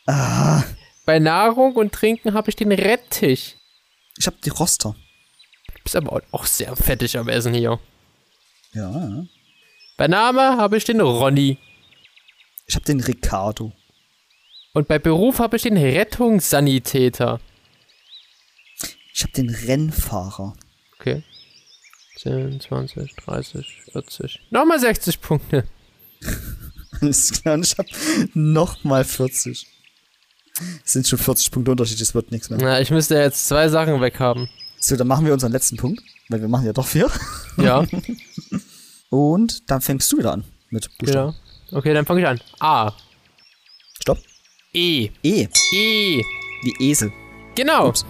[0.06, 0.62] Ah,
[1.04, 3.56] Bei Nahrung und Trinken habe ich den Rettich.
[4.18, 4.94] ich habe die Roster.
[5.74, 7.78] Du bist aber auch sehr fettig am Essen hier.
[8.72, 9.24] Ja.
[9.96, 11.58] Bei Name habe ich den Ronny.
[12.66, 13.72] Ich habe den Ricardo.
[14.72, 17.40] Und bei Beruf habe ich den Rettungssanitäter.
[19.14, 20.54] Ich habe den Rennfahrer.
[20.98, 21.22] Okay.
[22.18, 24.40] 10, 20, 30, 40.
[24.50, 25.66] Nochmal 60 Punkte.
[27.00, 27.88] Alles klar, und ich habe
[28.34, 29.66] nochmal 40.
[30.84, 32.58] Es sind schon 40 Punkte Unterschied, es wird nichts mehr.
[32.60, 34.48] Na, ich müsste jetzt zwei Sachen weghaben.
[34.80, 37.10] So, dann machen wir unseren letzten Punkt, weil wir machen ja doch vier.
[37.56, 37.84] Ja,
[39.10, 41.34] Und dann fängst du wieder an mit Buchstaben.
[41.68, 41.78] genau.
[41.78, 42.40] Okay, dann fange ich an.
[42.60, 42.92] A.
[44.00, 44.18] Stopp.
[44.72, 45.10] E.
[45.22, 46.22] E, E.
[46.62, 47.12] wie Esel.
[47.54, 47.88] Genau.
[47.88, 48.04] Ups.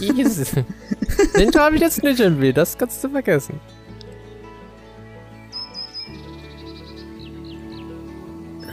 [0.00, 0.64] Esel.
[1.36, 3.58] Den habe ich jetzt nicht im Weh, das kannst du vergessen.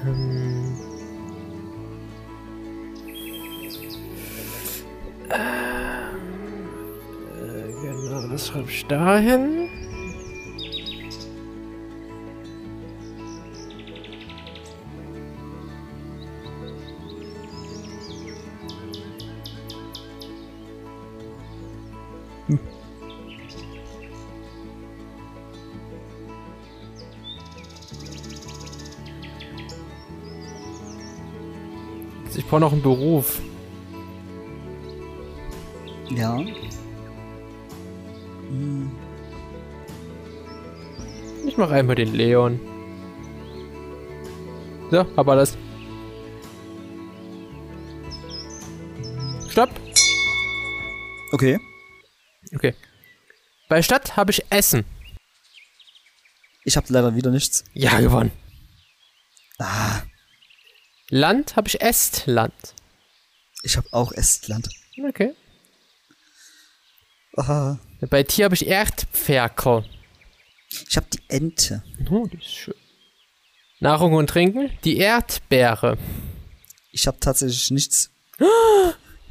[0.05, 0.34] Ähm.
[8.45, 9.69] Jetzt ich dahin.
[22.45, 22.59] Hm.
[32.35, 33.41] Ich brauche noch einen Beruf.
[36.11, 36.37] Ja.
[41.55, 42.59] Ich mache einmal den Leon.
[44.91, 45.57] So, hab alles.
[49.47, 49.69] Stopp.
[51.31, 51.57] Okay.
[52.53, 52.75] Okay.
[53.69, 54.83] Bei Stadt habe ich Essen.
[56.65, 57.63] Ich habe leider wieder nichts.
[57.73, 58.33] Ja, gewonnen.
[59.57, 60.01] Ah,
[61.09, 62.53] Land habe ich Estland.
[63.63, 64.67] ich habe auch Estland.
[65.07, 65.33] Okay.
[67.37, 67.77] Ah,
[68.09, 69.85] Bei Tier habe ich Erdpferkel.
[70.87, 71.83] Ich habe die Ente.
[72.09, 72.73] Oh, das ist schön.
[73.79, 74.71] Nahrung und Trinken?
[74.83, 75.97] Die Erdbeere.
[76.91, 78.11] Ich habe tatsächlich nichts.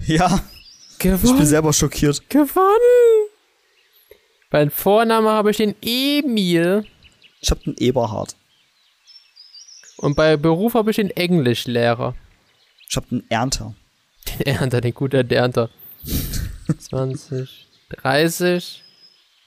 [0.07, 0.41] Ja,
[0.91, 1.47] ich bin Gewonnen.
[1.47, 2.29] selber schockiert.
[2.29, 3.29] Gewonnen.
[4.51, 6.85] Beim Vorname habe ich den Emil.
[7.41, 8.35] Ich habe den Eberhard.
[9.99, 12.15] Und bei Beruf habe ich den Englischlehrer.
[12.89, 13.75] Ich habe den Ernter.
[14.29, 15.71] Den Ernter, den guten Ernter.
[16.79, 18.83] 20, 30,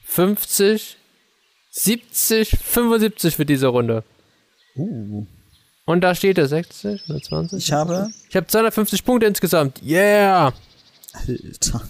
[0.05, 0.97] 50,
[1.78, 4.03] 70, 75 für diese Runde.
[4.75, 5.25] Uh.
[5.86, 7.59] Und da steht er 60, 120.
[7.59, 8.09] Ich habe.
[8.30, 9.82] Ich habe 250 Punkte insgesamt.
[9.84, 10.53] Yeah!
[11.13, 11.82] Alter.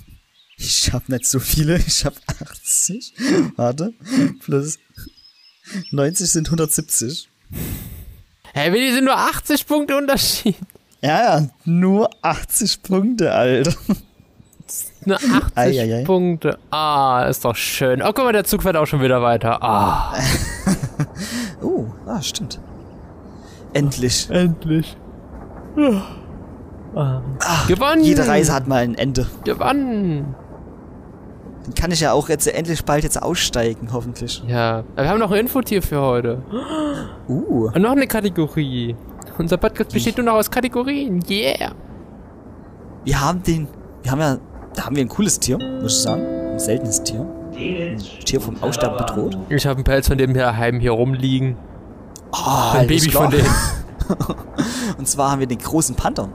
[0.57, 1.77] Ich habe nicht so viele.
[1.77, 3.13] Ich habe 80.
[3.55, 3.93] Warte.
[4.41, 4.77] Plus
[5.91, 7.29] 90 sind 170.
[8.53, 10.55] Hey, Willi, sind nur 80 Punkte Unterschied.
[11.01, 11.49] Ja, ja.
[11.65, 13.73] Nur 80 Punkte, Alter.
[15.07, 16.03] Nur 80 Ei, ei, ei.
[16.03, 16.57] Punkte.
[16.69, 18.01] Ah, ist doch schön.
[18.01, 19.63] Oh, guck mal, der Zug fährt auch schon wieder weiter.
[19.63, 20.13] Ah.
[21.61, 22.59] Oh, ah, stimmt.
[23.71, 24.29] Endlich.
[24.29, 24.97] Endlich.
[27.67, 28.03] Gewonnen!
[28.03, 29.27] Jede Reise hat mal ein Ende.
[29.45, 30.35] Gewonnen!
[31.63, 34.43] Dann kann ich ja auch jetzt endlich bald jetzt aussteigen, hoffentlich.
[34.45, 36.41] Ja, wir haben noch ein Infotier für heute.
[37.29, 37.69] Uh.
[37.73, 38.95] Und noch eine Kategorie.
[39.37, 41.23] Unser Podcast besteht nur noch aus Kategorien.
[41.29, 41.71] Yeah!
[43.05, 43.69] Wir haben den.
[44.03, 44.37] Wir haben ja.
[44.77, 46.23] Da haben wir ein cooles Tier, muss ich sagen.
[46.51, 47.25] Ein seltenes Tier.
[48.23, 49.37] Tier vom Aussterben bedroht.
[49.49, 51.57] Ich habe einen Pelz von dem hier heim hier rumliegen.
[52.31, 53.45] Oh, Ein Baby von dem.
[54.99, 56.29] Und zwar haben wir den großen Panther.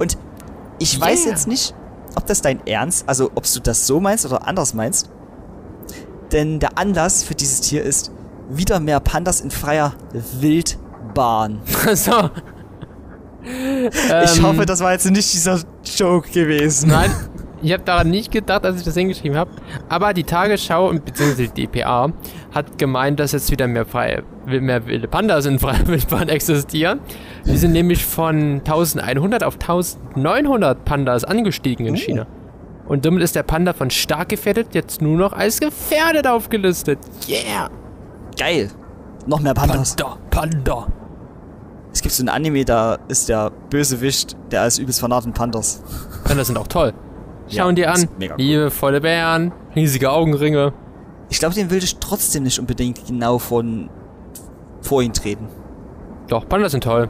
[0.00, 0.18] Und
[0.80, 1.30] ich weiß Yeah.
[1.30, 1.74] jetzt nicht,
[2.16, 5.08] ob das dein Ernst, also ob du das so meinst oder anders meinst.
[6.32, 8.10] Denn der Anlass für dieses Tier ist
[8.50, 9.94] wieder mehr Pandas in freier
[10.40, 11.60] Wildbahn.
[11.94, 12.30] so.
[13.44, 15.60] ich Ähm, hoffe, das war jetzt nicht dieser
[15.96, 16.88] Joke gewesen.
[16.90, 17.10] Nein,
[17.62, 19.50] ich habe daran nicht gedacht, als ich das hingeschrieben habe.
[19.88, 21.48] Aber die Tagesschau bzw.
[21.48, 22.12] die DPA
[22.54, 27.00] hat gemeint, dass jetzt wieder mehr freie, mehr wilde Pandas in freier Wildbahn existieren.
[27.46, 31.98] Die sind nämlich von 1100 auf 1900 Pandas angestiegen in Oh.
[31.98, 32.26] China.
[32.86, 36.98] Und damit ist der Panda von stark gefährdet jetzt nur noch als gefährdet aufgelistet.
[37.28, 37.68] Yeah!
[38.38, 38.70] Geil.
[39.26, 39.96] Noch mehr Pandas.
[39.96, 40.86] Panda, Panda.
[41.92, 45.82] Es gibt so ein Anime, da ist der Bösewicht, der ist übelst fanat in Pandas.
[46.24, 46.92] Pandas sind auch toll.
[47.48, 48.08] Ja, Schauen dir an.
[48.20, 48.34] cool.
[48.36, 50.72] Liebevolle Bären, riesige Augenringe.
[51.28, 53.88] Ich glaube, den will ich trotzdem nicht unbedingt genau von
[54.80, 55.48] vor ihn treten.
[56.28, 57.08] Doch, Pandas sind toll.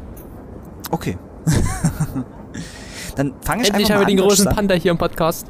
[0.91, 1.19] Okay.
[3.17, 4.47] Dann fange ich Endlich einfach haben wir mal den an, großen.
[4.55, 5.47] Panda hier im Podcast.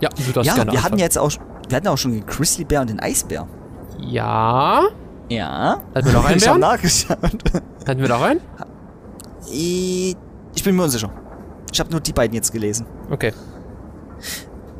[0.00, 0.98] Ja, du darfst Ja, gerne wir hatten anfangen.
[0.98, 1.30] jetzt auch,
[1.68, 3.46] wir hatten auch schon den Grizzlybär und den Eisbär.
[4.00, 4.82] Ja.
[5.28, 5.80] Ja.
[5.94, 7.18] Hatten wir noch einen Ich habe nachgeschaut.
[7.86, 8.40] Hatten wir noch einen?
[9.50, 10.16] Ich
[10.64, 11.10] bin mir unsicher.
[11.72, 12.86] Ich habe nur die beiden jetzt gelesen.
[13.10, 13.32] Okay.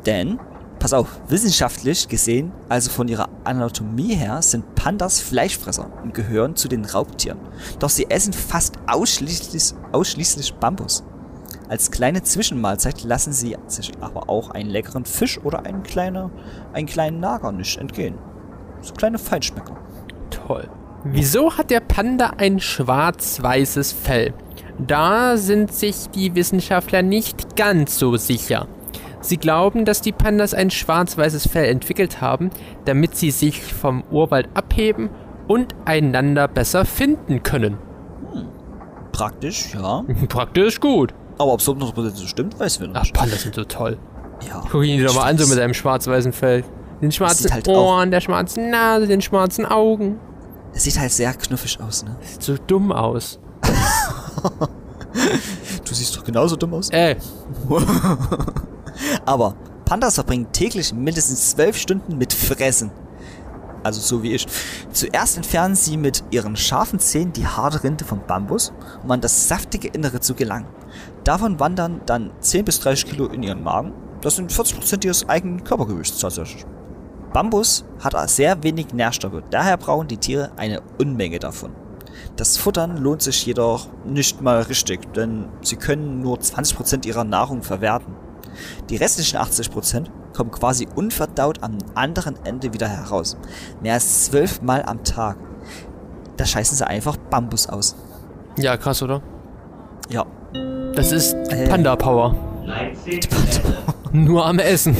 [0.05, 0.39] Denn,
[0.79, 6.67] pass auf, wissenschaftlich gesehen, also von ihrer Anatomie her, sind Pandas Fleischfresser und gehören zu
[6.67, 7.39] den Raubtieren.
[7.79, 11.03] Doch sie essen fast ausschließlich, ausschließlich Bambus.
[11.69, 16.29] Als kleine Zwischenmahlzeit lassen sie sich aber auch einen leckeren Fisch oder einen, kleiner,
[16.73, 18.15] einen kleinen Nager nicht entgehen.
[18.81, 19.77] So kleine Feinschmecker.
[20.29, 20.69] Toll.
[21.05, 24.33] Wieso hat der Panda ein schwarz-weißes Fell?
[24.77, 28.67] Da sind sich die Wissenschaftler nicht ganz so sicher.
[29.23, 32.49] Sie glauben, dass die Pandas ein schwarz-weißes Fell entwickelt haben,
[32.83, 35.09] damit sie sich vom Urwald abheben
[35.47, 37.77] und einander besser finden können.
[39.13, 40.03] Praktisch, ja.
[40.27, 41.13] Praktisch gut.
[41.37, 43.13] Aber ob es 100% so stimmt, weiß wir noch Ach, nicht.
[43.13, 43.97] Pandas sind so toll.
[44.45, 44.61] Ja.
[44.69, 46.65] Guck ihn dir doch mal an, so mit seinem schwarz-weißen Fell.
[47.01, 50.19] Den schwarzen halt Ohren, der schwarzen Nase, den schwarzen Augen.
[50.73, 52.17] Es sieht halt sehr knuffig aus, ne?
[52.21, 53.39] Sieht so dumm aus.
[55.85, 56.89] Du siehst doch genauso dumm aus.
[56.89, 57.15] Ey,
[59.25, 62.91] Aber Pandas verbringen täglich mindestens zwölf Stunden mit Fressen.
[63.83, 64.47] Also so wie ich.
[64.93, 68.71] Zuerst entfernen sie mit ihren scharfen Zähnen die harte Rinde vom Bambus,
[69.03, 70.67] um an das saftige Innere zu gelangen.
[71.25, 73.93] Davon wandern dann 10 bis 30 Kilo in ihren Magen.
[74.21, 76.65] Das sind 40% ihres eigenen Körpergewichts tatsächlich.
[77.33, 81.71] Bambus hat sehr wenig Nährstoffe, daher brauchen die Tiere eine Unmenge davon.
[82.35, 87.63] Das Futtern lohnt sich jedoch nicht mal richtig, denn sie können nur 20% ihrer Nahrung
[87.63, 88.15] verwerten.
[88.89, 93.37] Die restlichen 80% kommen quasi unverdaut am anderen Ende wieder heraus.
[93.81, 95.37] Mehr als zwölfmal am Tag.
[96.37, 97.95] Da scheißen sie einfach Bambus aus.
[98.57, 99.21] Ja, krass, oder?
[100.09, 100.25] Ja.
[100.95, 101.67] Das ist Äh.
[102.65, 103.61] Leipzig, Ende.
[104.11, 104.95] Nur am Essen.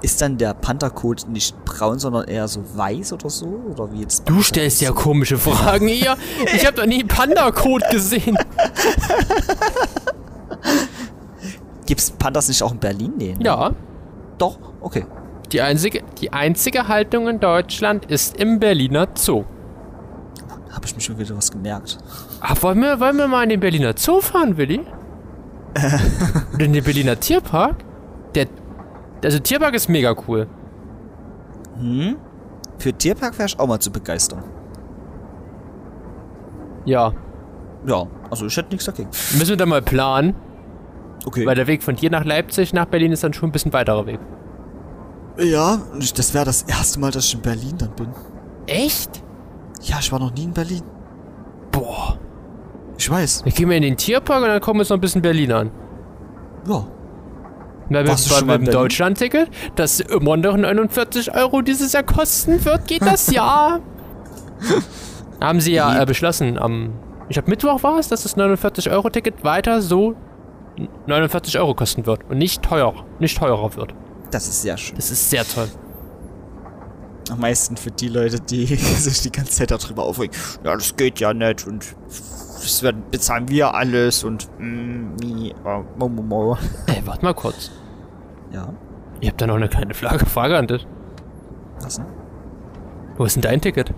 [0.00, 3.46] Ist dann der Pantherkot nicht braun, sondern eher so weiß oder so?
[3.46, 4.28] Oder wie jetzt?
[4.28, 6.16] Du stellst ja komische Fragen hier.
[6.54, 8.38] Ich habe doch nie Panda-Code gesehen.
[11.88, 13.14] Gibt's Pandas nicht auch in Berlin?
[13.16, 13.32] Nee.
[13.38, 13.44] ne?
[13.46, 13.70] Ja,
[14.36, 15.06] Doch, okay.
[15.52, 19.44] die einzige, die einzige Haltung in Deutschland ist im Berliner Zoo.
[20.70, 21.96] Habe ich mir schon wieder was gemerkt.
[22.42, 24.80] Ach, wollen wir, wollen wir mal in den Berliner Zoo fahren, Willi?
[26.54, 27.76] Oder in den Berliner Tierpark?
[28.34, 28.48] Der,
[29.24, 30.46] also Tierpark ist mega cool.
[31.80, 32.16] Hm?
[32.76, 34.44] Für Tierpark wäre ich auch mal zu begeistern.
[36.84, 37.12] Ja,
[37.86, 39.08] Ja, also ich hätte nichts dagegen.
[39.38, 40.34] müssen wir dann mal planen,
[41.28, 41.44] Okay.
[41.44, 44.06] weil der Weg von dir nach Leipzig nach Berlin ist dann schon ein bisschen weiterer
[44.06, 44.18] Weg.
[45.38, 45.78] ja,
[46.16, 48.08] das wäre das erste Mal, dass ich in Berlin dann bin.
[48.66, 49.22] Echt?
[49.82, 50.82] Ja, ich war noch nie in Berlin.
[51.70, 52.18] Boah.
[52.96, 53.42] Ich weiß.
[53.44, 55.52] Dann gehen wir in den Tierpark und dann kommen wir uns noch ein bisschen Berlin
[55.52, 55.70] an.
[56.66, 56.86] Ja.
[57.90, 58.74] Weil Warst du mit, schon mit?
[58.74, 63.80] Deutschland-Ticket, das immer noch 49 Euro dieses Jahr kosten wird, geht das Jahr.
[65.40, 66.94] Haben sie ja äh, beschlossen am,
[67.28, 70.16] ich glaube Mittwoch war es, dass das 49-Euro-Ticket weiter so
[71.06, 73.94] 49 Euro kosten wird und nicht teuer, nicht teurer wird.
[74.30, 74.96] Das ist sehr schön.
[74.96, 75.68] Das ist sehr toll.
[77.30, 80.34] Am meisten für die Leute, die sich die ganze Zeit darüber aufregen.
[80.64, 81.84] Ja, das geht ja nicht und
[82.60, 85.54] das werden, bezahlen wir alles und mm, äh,
[85.98, 86.58] mo, mo, mo.
[86.86, 87.70] Ey, warte mal kurz.
[88.50, 88.72] Ja,
[89.20, 90.86] Ich habe da noch eine kleine Frage, Frage an dich.
[91.80, 92.06] was denn?
[93.16, 93.92] Wo ist denn dein Ticket?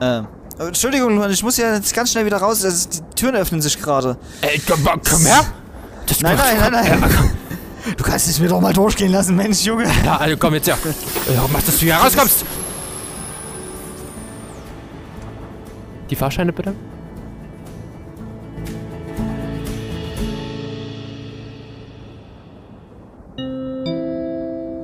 [0.00, 0.28] Ähm, äh,
[0.66, 2.62] Entschuldigung, ich muss ja jetzt ganz schnell wieder raus.
[2.64, 4.18] Ist, die Türen öffnen sich gerade.
[4.42, 5.46] Ey, komm, komm her!
[6.06, 7.30] Das Nein, nein, nein, nein.
[7.96, 9.86] Du kannst es mir doch mal durchgehen lassen, Mensch, Junge.
[10.04, 10.76] Ja, also komm jetzt her.
[11.34, 12.44] Ja, mach, dass du hier rauskommst.
[16.10, 16.74] Die Fahrscheine bitte?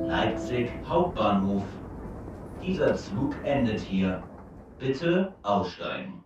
[0.07, 1.63] Leipzig Hauptbahnhof.
[2.65, 4.23] Dieser Zug endet hier.
[4.79, 6.23] Bitte aussteigen.